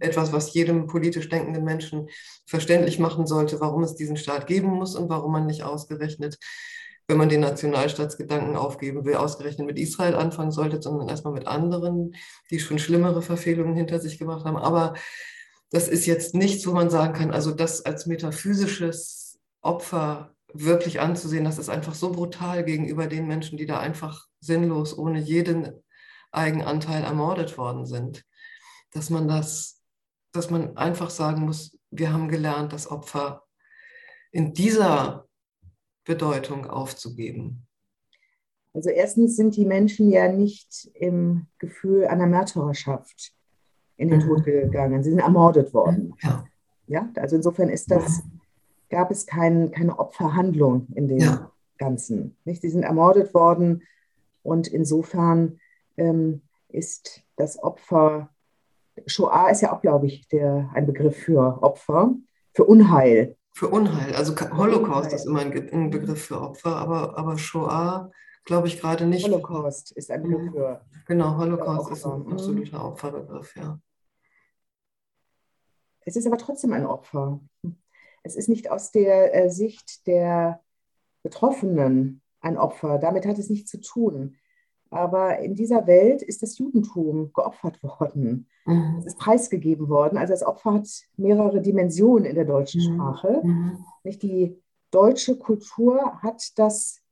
[0.00, 2.08] etwas, was jedem politisch denkenden Menschen
[2.46, 6.38] verständlich machen sollte, warum es diesen Staat geben muss und warum man nicht ausgerechnet,
[7.08, 12.16] wenn man den Nationalstaatsgedanken aufgeben will, ausgerechnet mit Israel anfangen sollte, sondern erstmal mit anderen,
[12.50, 14.56] die schon schlimmere Verfehlungen hinter sich gemacht haben.
[14.56, 14.94] Aber
[15.70, 21.44] das ist jetzt nichts, wo man sagen kann, also das als metaphysisches Opfer wirklich anzusehen,
[21.44, 25.72] das ist einfach so brutal gegenüber den Menschen, die da einfach sinnlos ohne jeden
[26.32, 28.24] Eigenanteil ermordet worden sind,
[28.96, 29.82] dass man das,
[30.32, 33.44] dass man einfach sagen muss, wir haben gelernt, das Opfer
[34.32, 35.26] in dieser
[36.04, 37.66] Bedeutung aufzugeben.
[38.72, 43.32] Also erstens sind die Menschen ja nicht im Gefühl einer Märtyrerschaft
[43.96, 44.44] in den Tod mhm.
[44.44, 45.02] gegangen.
[45.02, 46.14] Sie sind ermordet worden.
[46.22, 46.44] Ja.
[46.86, 48.22] ja also insofern ist das,
[48.90, 51.50] gab es kein, keine Opferhandlung in dem ja.
[51.78, 52.36] Ganzen.
[52.44, 52.62] Nicht?
[52.62, 53.82] Sie sind ermordet worden
[54.42, 55.58] und insofern
[55.96, 58.30] ähm, ist das Opfer,
[59.06, 62.14] Shoah ist ja auch, glaube ich, der, ein Begriff für Opfer,
[62.54, 63.36] für Unheil.
[63.52, 65.14] Für Unheil, also Holocaust Unheil.
[65.14, 68.10] ist immer ein, Begriff für Opfer, aber, aber Shoah
[68.44, 69.26] glaube ich gerade nicht.
[69.26, 70.80] Holocaust ist ein Begriff für.
[71.06, 73.78] Genau, Holocaust ist ein absoluter Opferbegriff, ja.
[76.06, 77.40] Es ist aber trotzdem ein Opfer.
[78.22, 80.60] Es ist nicht aus der äh, Sicht der
[81.22, 82.98] Betroffenen ein Opfer.
[82.98, 84.36] Damit hat es nichts zu tun.
[84.96, 88.48] Aber in dieser Welt ist das Judentum geopfert worden.
[88.64, 88.96] Mhm.
[88.98, 90.16] Es ist preisgegeben worden.
[90.16, 92.94] Also das Opfer hat mehrere Dimensionen in der deutschen mhm.
[92.94, 93.40] Sprache.
[93.42, 93.84] Mhm.
[94.04, 94.56] Nicht die
[94.90, 97.02] deutsche Kultur hat das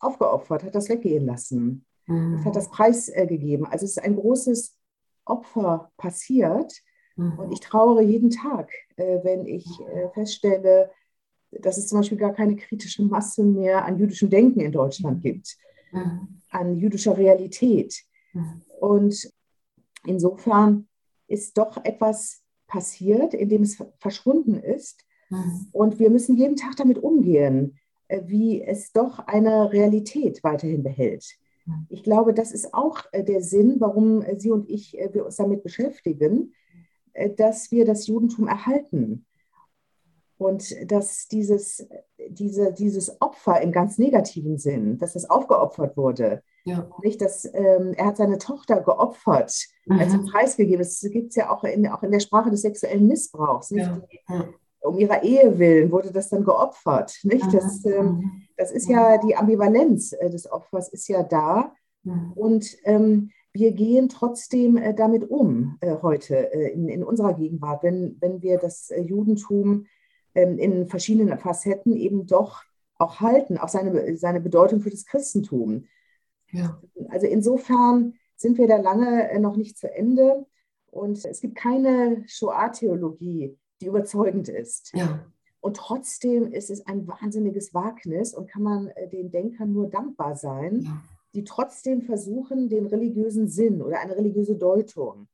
[0.00, 1.86] aufgeopfert, hat das weggehen lassen.
[2.06, 2.34] Mhm.
[2.34, 3.64] Es hat das preisgegeben.
[3.64, 4.76] Also es ist ein großes
[5.26, 6.72] Opfer passiert.
[7.14, 7.38] Mhm.
[7.38, 10.90] Und ich trauere jeden Tag, äh, wenn ich äh, feststelle,
[11.52, 15.56] dass es zum Beispiel gar keine kritische Masse mehr an jüdischem Denken in Deutschland gibt,
[15.92, 16.40] mhm.
[16.50, 18.02] an jüdischer Realität.
[18.32, 18.62] Mhm.
[18.80, 19.30] Und
[20.04, 20.88] insofern
[21.26, 25.04] ist doch etwas passiert, in dem es verschwunden ist.
[25.30, 25.68] Mhm.
[25.72, 27.78] Und wir müssen jeden Tag damit umgehen,
[28.08, 31.26] äh, wie es doch eine Realität weiterhin behält.
[31.66, 31.86] Mhm.
[31.88, 36.54] Ich glaube, das ist auch der Sinn, warum Sie und ich wir uns damit beschäftigen,
[37.12, 39.26] äh, dass wir das Judentum erhalten
[40.38, 41.86] und dass dieses,
[42.28, 46.88] diese, dieses Opfer im ganz negativen Sinn, dass das aufgeopfert wurde, Ja.
[47.02, 49.54] Nicht, dass, ähm, er hat seine Tochter geopfert,
[49.86, 49.98] mhm.
[49.98, 50.78] also preisgegeben.
[50.78, 53.70] Das gibt es ja auch in, auch in der Sprache des sexuellen Missbrauchs.
[53.70, 54.00] Ja.
[54.10, 54.20] Die,
[54.80, 57.18] um ihrer Ehe willen wurde das dann geopfert.
[57.22, 57.52] Nicht?
[57.52, 58.42] Das, ähm, mhm.
[58.56, 61.72] das ist ja die Ambivalenz äh, des Opfers ist ja da.
[62.04, 62.32] Mhm.
[62.34, 67.82] Und ähm, wir gehen trotzdem äh, damit um äh, heute äh, in, in, unserer Gegenwart,
[67.82, 69.86] wenn, wenn wir das äh, Judentum
[70.42, 72.62] in verschiedenen Facetten eben doch
[72.98, 75.86] auch halten, auch seine, seine Bedeutung für das Christentum.
[76.50, 76.80] Ja.
[77.10, 80.46] Also insofern sind wir da lange äh, noch nicht zu Ende
[80.90, 84.92] und es gibt keine Shoah-Theologie, die überzeugend ist.
[84.94, 85.26] Ja.
[85.60, 90.36] Und trotzdem ist es ein wahnsinniges Wagnis und kann man äh, den Denkern nur dankbar
[90.36, 91.02] sein, ja.
[91.34, 95.28] die trotzdem versuchen, den religiösen Sinn oder eine religiöse Deutung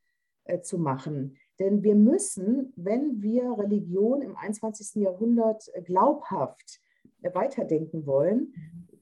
[0.45, 1.37] äh, zu machen.
[1.59, 5.03] Denn wir müssen, wenn wir Religion im 21.
[5.03, 6.81] Jahrhundert äh, glaubhaft
[7.23, 8.53] äh, weiterdenken wollen,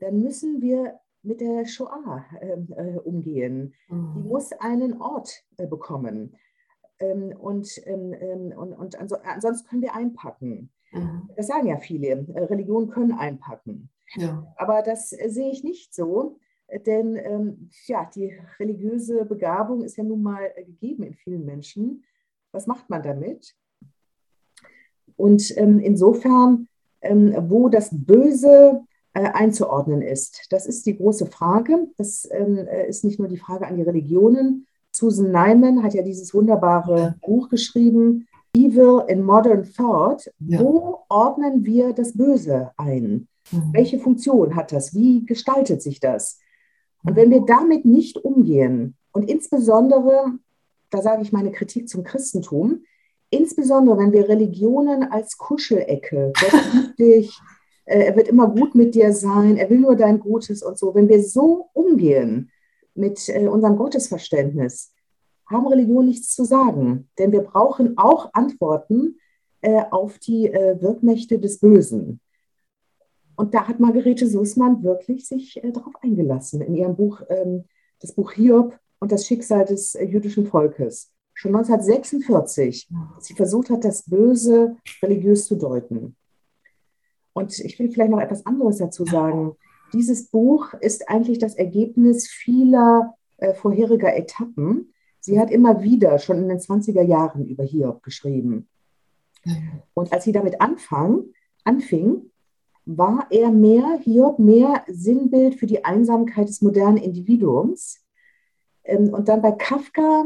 [0.00, 3.74] dann müssen wir mit der Shoah ähm, äh, umgehen.
[3.88, 4.14] Mhm.
[4.16, 6.36] Die muss einen Ort äh, bekommen.
[6.98, 10.70] Ähm, und, ähm, ähm und, und ansonsten können wir einpacken.
[10.92, 11.30] Mhm.
[11.36, 13.88] Das sagen ja viele, äh, Religionen können einpacken.
[14.14, 14.52] Ja.
[14.56, 16.38] Aber das äh, sehe ich nicht so,
[16.86, 22.04] denn ähm, ja, die religiöse Begabung ist ja nun mal gegeben in vielen Menschen.
[22.52, 23.54] Was macht man damit?
[25.16, 26.68] Und ähm, insofern,
[27.00, 28.82] ähm, wo das Böse
[29.14, 31.88] äh, einzuordnen ist, das ist die große Frage.
[31.96, 34.66] Das ähm, äh, ist nicht nur die Frage an die Religionen.
[34.90, 40.30] Susan Nyman hat ja dieses wunderbare Buch geschrieben, Evil in Modern Thought.
[40.40, 40.60] Ja.
[40.60, 43.28] Wo ordnen wir das Böse ein?
[43.50, 43.72] Mhm.
[43.72, 44.94] Welche Funktion hat das?
[44.94, 46.38] Wie gestaltet sich das?
[47.04, 50.38] Und wenn wir damit nicht umgehen und insbesondere
[50.92, 52.84] da sage ich meine Kritik zum Christentum,
[53.30, 57.40] insbesondere wenn wir Religionen als Kuschelecke, Gott liebt dich,
[57.86, 60.94] äh, er wird immer gut mit dir sein, er will nur dein Gutes und so,
[60.94, 62.50] wenn wir so umgehen
[62.94, 64.92] mit äh, unserem Gottesverständnis,
[65.46, 67.08] haben Religionen nichts zu sagen.
[67.18, 69.18] Denn wir brauchen auch Antworten
[69.60, 72.20] äh, auf die Wirkmächte des Bösen.
[73.36, 76.60] Und da hat Margarete Sussmann wirklich sich äh, darauf eingelassen.
[76.60, 77.64] In ihrem Buch, ähm,
[78.00, 81.10] das Buch Hiob, und das Schicksal des äh, jüdischen Volkes.
[81.34, 82.88] Schon 1946,
[83.18, 86.14] sie versucht hat, das Böse religiös zu deuten.
[87.32, 89.56] Und ich will vielleicht noch etwas anderes dazu sagen.
[89.92, 94.92] Dieses Buch ist eigentlich das Ergebnis vieler äh, vorheriger Etappen.
[95.18, 98.68] Sie hat immer wieder schon in den 20er Jahren über Hiob geschrieben.
[99.94, 101.24] Und als sie damit anfang,
[101.64, 102.30] anfing,
[102.84, 108.01] war er mehr, Hiob mehr Sinnbild für die Einsamkeit des modernen Individuums
[108.84, 110.24] und dann bei Kafka,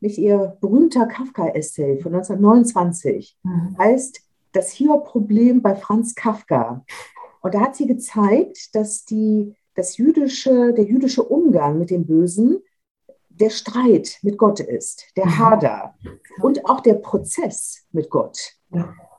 [0.00, 3.76] nicht ihr berühmter Kafka-Essay von 1929, mhm.
[3.78, 4.20] heißt
[4.52, 6.84] Das Hiob-Problem bei Franz Kafka.
[7.40, 12.60] Und da hat sie gezeigt, dass die, das jüdische, der jüdische Umgang mit dem Bösen
[13.28, 15.38] der Streit mit Gott ist, der mhm.
[15.38, 15.94] Hader
[16.40, 18.54] und auch der Prozess mit Gott.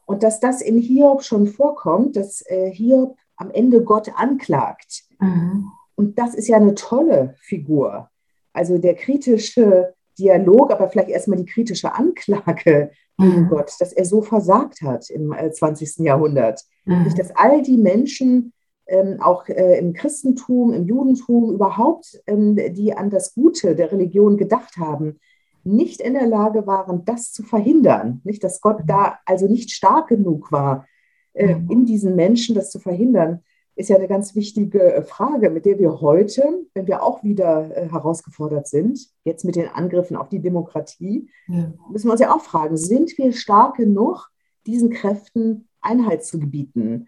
[0.06, 5.04] Und dass das in Hiob schon vorkommt, dass äh, Hiob am Ende Gott anklagt.
[5.20, 5.72] Mhm.
[5.96, 8.10] Und das ist ja eine tolle Figur.
[8.56, 13.50] Also der kritische Dialog, aber vielleicht erstmal die kritische Anklage gegen mhm.
[13.50, 16.00] Gott, dass er so versagt hat im 20.
[16.00, 16.62] Äh, Jahrhundert.
[16.86, 17.14] Mhm.
[17.16, 18.54] Dass all die Menschen,
[18.88, 24.38] ähm, auch äh, im Christentum, im Judentum überhaupt, ähm, die an das Gute der Religion
[24.38, 25.20] gedacht haben,
[25.64, 28.22] nicht in der Lage waren, das zu verhindern.
[28.24, 28.88] Nicht, dass Gott mhm.
[28.88, 30.88] da also nicht stark genug war,
[31.34, 31.72] äh, mhm.
[31.72, 33.44] in diesen Menschen das zu verhindern
[33.76, 37.76] ist ja eine ganz wichtige äh, Frage, mit der wir heute, wenn wir auch wieder
[37.76, 41.74] äh, herausgefordert sind, jetzt mit den Angriffen auf die Demokratie, ja.
[41.90, 44.30] müssen wir uns ja auch fragen, sind wir stark genug,
[44.66, 47.08] diesen Kräften Einhalt zu gebieten?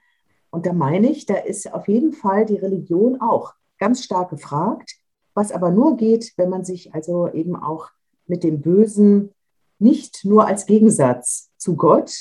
[0.49, 4.95] Und da meine ich, da ist auf jeden Fall die Religion auch ganz stark gefragt,
[5.33, 7.89] was aber nur geht, wenn man sich also eben auch
[8.25, 9.31] mit dem Bösen
[9.79, 12.11] nicht nur als Gegensatz zu Gott,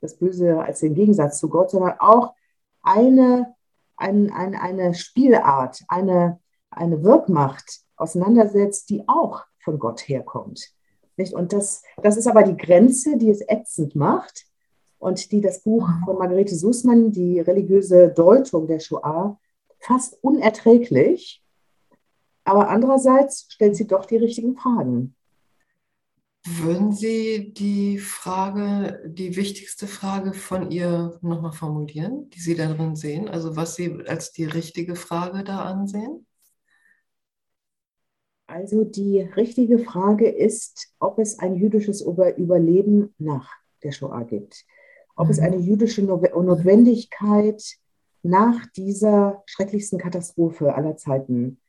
[0.00, 2.34] das Böse als den Gegensatz zu Gott, sondern auch
[2.82, 3.51] eine
[3.96, 6.40] ein, ein, eine Spielart, eine,
[6.70, 10.72] eine Wirkmacht auseinandersetzt, die auch von Gott herkommt.
[11.16, 11.34] Nicht?
[11.34, 14.46] Und das, das ist aber die Grenze, die es ätzend macht
[14.98, 19.38] und die das Buch von Margarete Sussmann, die religiöse Deutung der Shoah,
[19.78, 21.42] fast unerträglich.
[22.44, 25.14] Aber andererseits stellt sie doch die richtigen Fragen.
[26.44, 33.28] Würden Sie die Frage, die wichtigste Frage von ihr nochmal formulieren, die Sie darin sehen?
[33.28, 36.26] Also was Sie als die richtige Frage da ansehen?
[38.48, 43.48] Also die richtige Frage ist, ob es ein jüdisches Überleben nach
[43.84, 44.64] der Shoah gibt.
[45.14, 45.30] Ob mhm.
[45.30, 47.62] es eine jüdische Notwendigkeit
[48.24, 51.60] nach dieser schrecklichsten Katastrophe aller Zeiten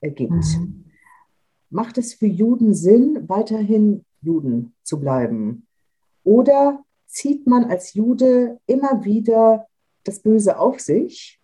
[0.00, 0.32] äh, gibt.
[0.32, 0.84] Mhm.
[1.68, 5.66] Macht es für Juden Sinn, weiterhin Juden zu bleiben?
[6.24, 9.66] Oder zieht man als Jude immer wieder
[10.04, 11.40] das Böse auf sich,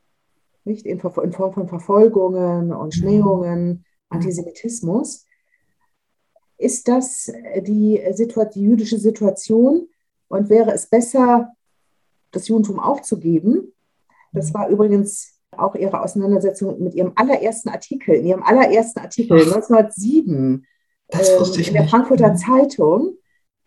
[0.65, 3.01] nicht in, in Form von Verfolgungen und mhm.
[3.01, 3.85] Schmähungen.
[4.09, 5.27] Antisemitismus?
[6.59, 7.31] Ist das
[7.67, 8.01] die,
[8.55, 9.89] die jüdische Situation
[10.29, 11.53] und wäre es besser,
[12.31, 13.73] das Judentum aufzugeben?
[14.33, 19.39] Das war übrigens auch ihre Auseinandersetzung mit ihrem allerersten Artikel, in ihrem allerersten Artikel
[21.13, 22.37] Ach, 1907 äh, in der Frankfurter mhm.
[22.37, 23.19] Zeitung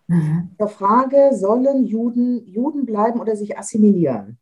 [0.07, 0.51] mhm.
[0.57, 4.37] zur Frage, sollen Juden Juden bleiben oder sich assimilieren?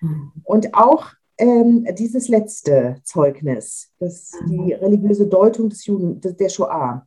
[0.00, 0.32] Mhm.
[0.44, 4.72] Und auch ähm, dieses letzte Zeugnis, das, die mhm.
[4.72, 7.06] religiöse Deutung des Juden, der Shoah,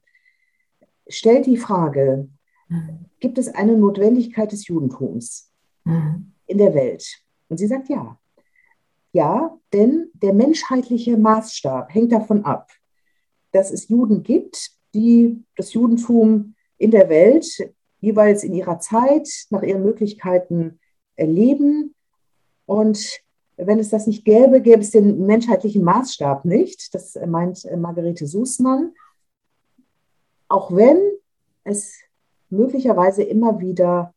[1.07, 2.27] stellt die Frage,
[2.67, 3.05] mhm.
[3.19, 5.51] gibt es eine Notwendigkeit des Judentums
[5.83, 6.33] mhm.
[6.45, 7.05] in der Welt?
[7.47, 8.17] Und sie sagt ja.
[9.11, 12.69] Ja, denn der menschheitliche Maßstab hängt davon ab,
[13.51, 17.45] dass es Juden gibt, die das Judentum in der Welt
[17.99, 20.79] jeweils in ihrer Zeit nach ihren Möglichkeiten
[21.15, 21.93] erleben.
[22.65, 23.21] Und
[23.57, 26.93] wenn es das nicht gäbe, gäbe es den menschheitlichen Maßstab nicht.
[26.93, 28.93] Das meint Margarete Sußmann.
[30.47, 30.99] Auch wenn
[31.63, 31.99] es
[32.49, 34.13] möglicherweise immer wieder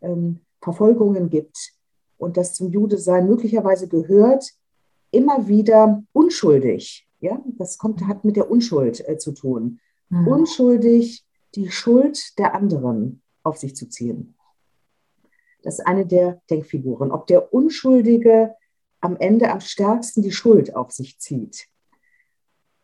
[0.00, 1.72] ähm, Verfolgungen gibt
[2.16, 4.52] und das zum Judesein möglicherweise gehört,
[5.10, 7.06] immer wieder unschuldig.
[7.20, 9.80] Ja, das kommt, hat mit der Unschuld äh, zu tun.
[10.08, 10.28] Mhm.
[10.28, 14.34] Unschuldig die Schuld der anderen auf sich zu ziehen.
[15.62, 17.10] Das ist eine der Denkfiguren.
[17.10, 18.54] Ob der Unschuldige
[19.00, 21.66] am Ende am stärksten die Schuld auf sich zieht.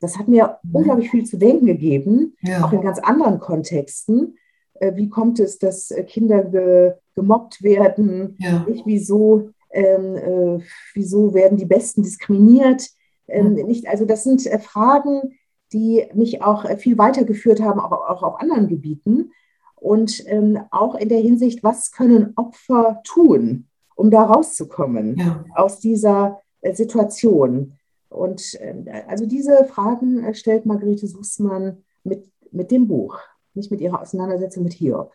[0.01, 0.75] Das hat mir mhm.
[0.75, 2.65] unglaublich viel zu denken gegeben, ja.
[2.65, 4.37] auch in ganz anderen Kontexten.
[4.75, 8.37] Äh, wie kommt es, dass äh, Kinder ge, gemobbt werden?
[8.41, 8.65] Ja.
[8.69, 10.65] Nicht, wieso, ähm, äh,
[10.95, 12.89] wieso werden die Besten diskriminiert?
[13.29, 13.67] Ähm, mhm.
[13.67, 15.39] nicht, also das sind äh, Fragen,
[15.73, 19.33] die mich auch äh, viel weitergeführt haben, auch, auch auf anderen Gebieten.
[19.77, 23.67] Und ähm, auch in der Hinsicht, was können Opfer tun,
[23.97, 25.45] um da rauszukommen ja.
[25.55, 27.79] aus dieser äh, Situation?
[28.09, 33.19] Und äh, also diese Fragen äh, stellt Margarete Sussmann mit, mit dem Buch
[33.55, 35.13] nicht mit ihrer Auseinandersetzung mit Hiob?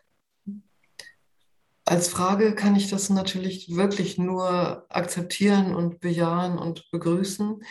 [1.84, 7.62] Als Frage kann ich das natürlich wirklich nur akzeptieren und bejahen und begrüßen.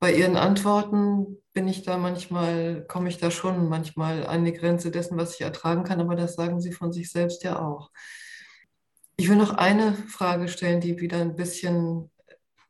[0.00, 4.90] Bei Ihren Antworten bin ich da manchmal, komme ich da schon manchmal an die Grenze
[4.90, 7.90] dessen, was ich ertragen kann, aber das sagen Sie von sich selbst ja auch.
[9.18, 12.10] Ich will noch eine Frage stellen, die wieder ein bisschen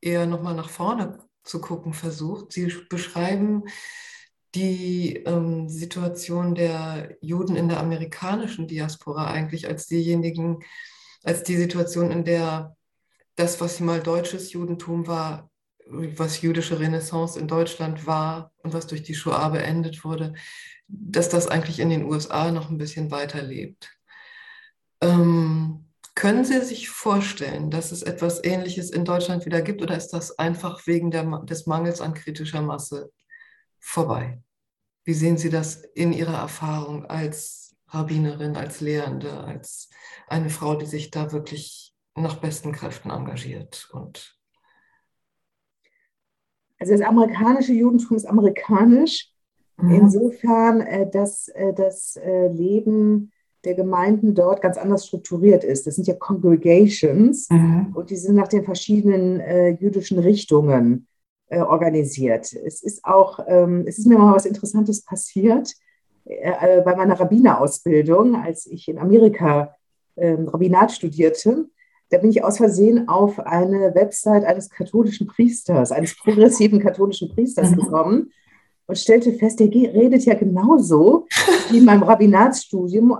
[0.00, 2.52] eher nochmal nach vorne zu gucken versucht.
[2.52, 3.62] Sie beschreiben
[4.56, 10.64] die ähm, Situation der Juden in der amerikanischen Diaspora eigentlich als diejenigen,
[11.22, 12.76] als die Situation, in der
[13.36, 15.50] das, was mal deutsches Judentum war,
[15.90, 20.34] was jüdische Renaissance in Deutschland war und was durch die Shoah beendet wurde,
[20.88, 23.90] dass das eigentlich in den USA noch ein bisschen weiterlebt.
[25.00, 30.10] Ähm, können Sie sich vorstellen, dass es etwas Ähnliches in Deutschland wieder gibt oder ist
[30.10, 33.10] das einfach wegen der, des Mangels an kritischer Masse
[33.78, 34.42] vorbei.
[35.04, 39.88] Wie sehen Sie das in Ihrer Erfahrung als Rabbinerin, als Lehrende, als
[40.28, 43.88] eine Frau, die sich da wirklich nach besten Kräften engagiert?
[43.92, 44.39] Und
[46.80, 49.30] also das amerikanische Judentum ist amerikanisch.
[49.76, 49.90] Mhm.
[49.90, 53.30] Insofern, äh, dass äh, das äh, Leben
[53.64, 55.86] der Gemeinden dort ganz anders strukturiert ist.
[55.86, 57.92] Das sind ja Congregations mhm.
[57.94, 61.06] und die sind nach den verschiedenen äh, jüdischen Richtungen
[61.48, 62.52] äh, organisiert.
[62.52, 65.74] Es ist auch, ähm, es ist mir mal was Interessantes passiert
[66.24, 69.76] äh, bei meiner Rabbinerausbildung, als ich in Amerika
[70.16, 71.66] ähm, Rabbinat studierte.
[72.10, 77.70] Da bin ich aus Versehen auf eine Website eines katholischen Priesters, eines progressiven katholischen Priesters
[77.70, 77.76] mhm.
[77.76, 78.32] gekommen
[78.86, 81.26] und stellte fest, der redet ja genauso
[81.70, 83.16] wie in meinem Rabbinatsstudium,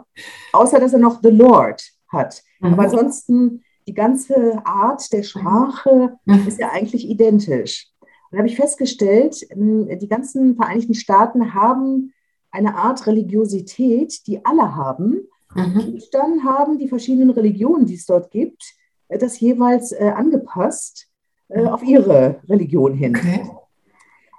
[0.53, 2.43] außer dass er noch The Lord hat.
[2.59, 2.73] Mhm.
[2.73, 6.49] Aber ansonsten die ganze Art der Sprache mhm.
[6.49, 7.89] ist ja eigentlich identisch.
[8.31, 12.13] Und habe ich festgestellt, ähm, die ganzen Vereinigten Staaten haben
[12.51, 15.29] eine Art Religiosität, die alle haben.
[15.55, 15.81] Mhm.
[15.81, 18.75] Und dann haben die verschiedenen Religionen, die es dort gibt,
[19.19, 21.09] das jeweils äh, angepasst
[21.49, 23.17] äh, auf ihre Religion hin.
[23.17, 23.51] Okay.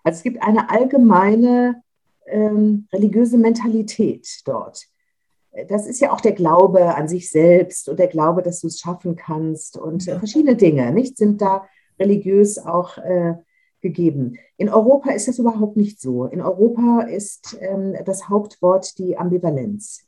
[0.04, 1.84] Also es gibt eine allgemeine
[2.26, 4.88] ähm, religiöse Mentalität dort.
[5.52, 8.68] Äh, das ist ja auch der Glaube an sich selbst und der Glaube, dass du
[8.68, 11.18] es schaffen kannst und äh, verschiedene Dinge, nicht?
[11.18, 11.68] Sind da
[12.00, 13.36] religiös auch äh,
[13.82, 14.38] gegeben.
[14.58, 16.26] In Europa ist das überhaupt nicht so.
[16.26, 20.06] In Europa ist ähm, das Hauptwort die Ambivalenz.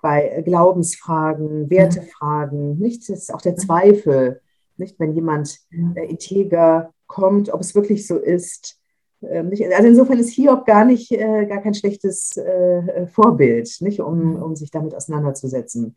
[0.00, 3.08] Bei Glaubensfragen, Wertefragen, nicht?
[3.08, 4.40] Das ist auch der Zweifel,
[4.76, 4.98] nicht?
[4.98, 5.58] Wenn jemand
[5.94, 8.78] äh, integer kommt, ob es wirklich so ist.
[9.22, 14.36] ähm, also insofern ist Hiob gar nicht, äh, gar kein schlechtes äh, Vorbild, nicht, um,
[14.40, 15.96] um sich damit auseinanderzusetzen.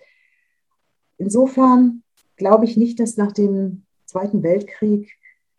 [1.18, 2.04] Insofern
[2.38, 5.12] glaube ich nicht, dass nach dem Zweiten Weltkrieg,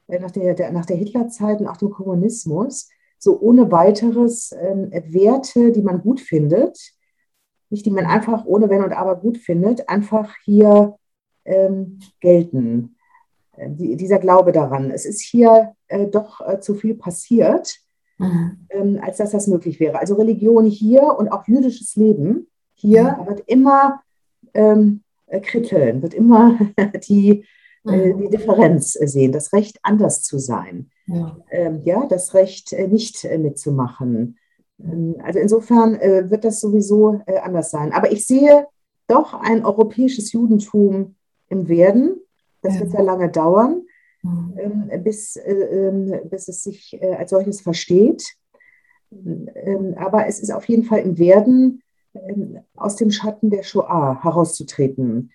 [0.09, 2.88] nach der, der nach der Hitlerzeit und auch dem Kommunismus
[3.18, 6.76] so ohne weiteres ähm, Werte, die man gut findet,
[7.72, 10.96] nicht die man einfach ohne Wenn und Aber gut findet, einfach hier
[11.44, 12.96] ähm, gelten.
[13.56, 14.90] Äh, die, dieser Glaube daran.
[14.90, 17.78] Es ist hier äh, doch äh, zu viel passiert,
[18.18, 18.66] mhm.
[18.70, 19.98] ähm, als dass das möglich wäre.
[19.98, 23.26] Also Religion hier und auch jüdisches Leben hier mhm.
[23.26, 24.02] wird immer
[24.54, 26.58] ähm, äh, kritteln, wird immer
[27.08, 27.44] die,
[27.86, 28.18] äh, mhm.
[28.18, 30.90] die Differenz sehen, das Recht anders zu sein.
[31.06, 34.38] Ja, ähm, ja das Recht nicht mitzumachen.
[34.80, 35.98] Ähm, also insofern
[36.30, 37.92] wird das sowieso anders sein.
[37.92, 38.66] Aber ich sehe
[39.08, 41.16] doch ein europäisches Judentum
[41.48, 42.20] im Werden.
[42.62, 42.80] Das ja.
[42.80, 43.82] wird sehr lange dauern,
[44.22, 44.54] mhm.
[44.56, 48.24] ähm, bis, äh, ähm, bis es sich äh, als solches versteht.
[49.96, 51.82] Aber es ist auf jeden Fall im Werden,
[52.74, 55.32] aus dem Schatten der Shoah herauszutreten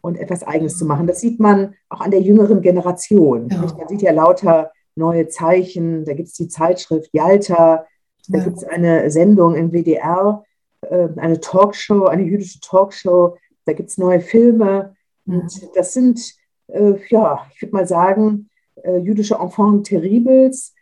[0.00, 1.06] und etwas Eigenes zu machen.
[1.06, 3.50] Das sieht man auch an der jüngeren Generation.
[3.50, 3.58] Ja.
[3.76, 6.06] Man sieht ja lauter neue Zeichen.
[6.06, 7.84] Da gibt es die Zeitschrift Yalta,
[8.30, 8.44] da ja.
[8.44, 10.44] gibt es eine Sendung im WDR,
[10.82, 14.94] äh, eine Talkshow, eine jüdische Talkshow, da gibt es neue Filme.
[15.26, 16.34] Und das sind,
[16.68, 18.48] äh, ja, ich würde mal sagen,
[18.82, 20.74] äh, jüdische Enfants terribles,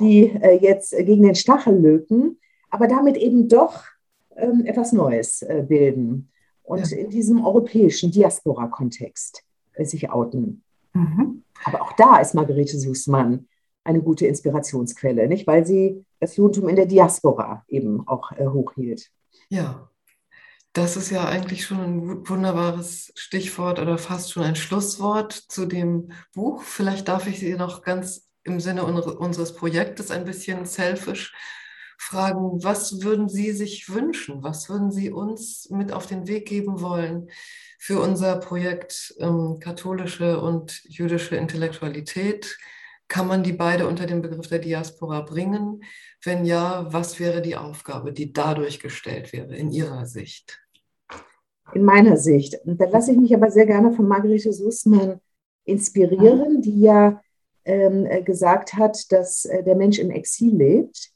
[0.00, 2.38] die jetzt gegen den Stachel löten,
[2.70, 3.84] aber damit eben doch
[4.36, 6.30] ähm, etwas Neues bilden
[6.64, 6.98] und ja.
[6.98, 9.44] in diesem europäischen Diaspora-Kontext
[9.78, 10.64] sich outen.
[10.94, 11.44] Mhm.
[11.64, 13.46] Aber auch da ist Margarete Sußmann
[13.88, 15.46] eine gute Inspirationsquelle, nicht?
[15.46, 19.10] weil sie das Judentum in der Diaspora eben auch hochhielt.
[19.48, 19.88] Ja,
[20.74, 26.12] das ist ja eigentlich schon ein wunderbares Stichwort oder fast schon ein Schlusswort zu dem
[26.34, 26.62] Buch.
[26.62, 31.32] Vielleicht darf ich Sie noch ganz im Sinne unseres Projektes ein bisschen selfish
[31.96, 34.42] fragen, was würden Sie sich wünschen?
[34.42, 37.28] Was würden Sie uns mit auf den Weg geben wollen
[37.78, 42.56] für unser Projekt ähm, katholische und jüdische Intellektualität?
[43.08, 45.82] Kann man die beide unter den Begriff der Diaspora bringen?
[46.22, 50.60] Wenn ja, was wäre die Aufgabe, die dadurch gestellt wäre, in Ihrer Sicht?
[51.74, 52.58] in meiner Sicht.
[52.64, 55.20] Und da lasse ich mich aber sehr gerne von Margarete Sussmann
[55.64, 57.20] inspirieren, die ja
[57.64, 61.10] ähm, äh, gesagt hat, dass äh, der Mensch im Exil lebt,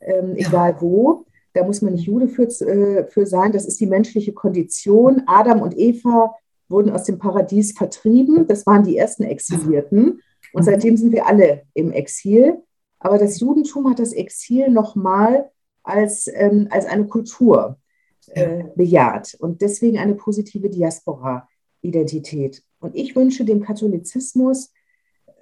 [0.00, 0.80] ähm, egal ja.
[0.80, 1.24] wo.
[1.54, 3.52] Da muss man nicht Jude für, äh, für sein.
[3.52, 5.22] Das ist die menschliche Kondition.
[5.26, 6.34] Adam und Eva
[6.68, 8.46] wurden aus dem Paradies vertrieben.
[8.46, 10.20] Das waren die ersten Exilierten.
[10.56, 10.64] Und mhm.
[10.64, 12.62] seitdem sind wir alle im Exil.
[12.98, 15.50] Aber das Judentum hat das Exil nochmal
[15.82, 17.76] als, ähm, als eine Kultur
[18.28, 22.62] äh, bejaht und deswegen eine positive Diaspora-Identität.
[22.80, 24.72] Und ich wünsche dem Katholizismus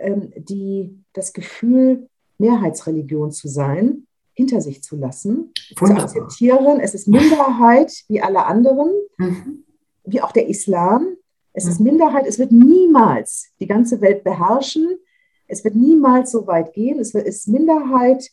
[0.01, 2.09] ähm, die, das Gefühl,
[2.39, 6.09] Mehrheitsreligion zu sein, hinter sich zu lassen, Wunderbar.
[6.09, 6.81] zu akzeptieren.
[6.81, 9.65] Es ist Minderheit wie alle anderen, mhm.
[10.05, 11.17] wie auch der Islam.
[11.53, 11.71] Es mhm.
[11.71, 14.99] ist Minderheit, es wird niemals die ganze Welt beherrschen.
[15.47, 16.99] Es wird niemals so weit gehen.
[16.99, 18.31] Es ist Minderheit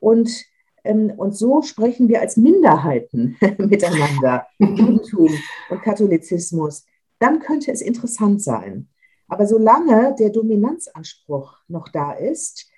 [0.00, 0.44] und
[0.84, 5.30] ähm, und so sprechen wir als Minderheiten miteinander, Judentum
[5.70, 6.84] und Katholizismus.
[7.18, 8.88] Dann könnte es interessant sein.
[9.26, 12.70] Aber solange der Dominanzanspruch noch da ist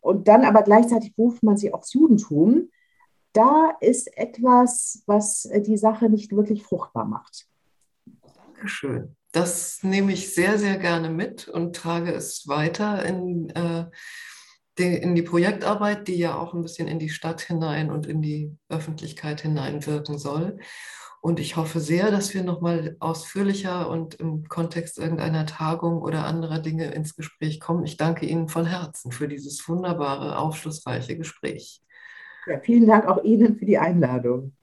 [0.00, 2.70] und dann aber gleichzeitig beruft man sich aufs Judentum,
[3.32, 7.46] da ist etwas, was die Sache nicht wirklich fruchtbar macht.
[8.34, 9.14] Dankeschön.
[9.32, 13.86] Das nehme ich sehr, sehr gerne mit und trage es weiter in äh,
[14.78, 18.56] in die Projektarbeit, die ja auch ein bisschen in die Stadt hinein und in die
[18.68, 20.58] Öffentlichkeit hineinwirken soll.
[21.22, 26.60] Und ich hoffe sehr, dass wir nochmal ausführlicher und im Kontext irgendeiner Tagung oder anderer
[26.60, 27.84] Dinge ins Gespräch kommen.
[27.84, 31.82] Ich danke Ihnen von Herzen für dieses wunderbare, aufschlussreiche Gespräch.
[32.46, 34.54] Ja, vielen Dank auch Ihnen für die Einladung.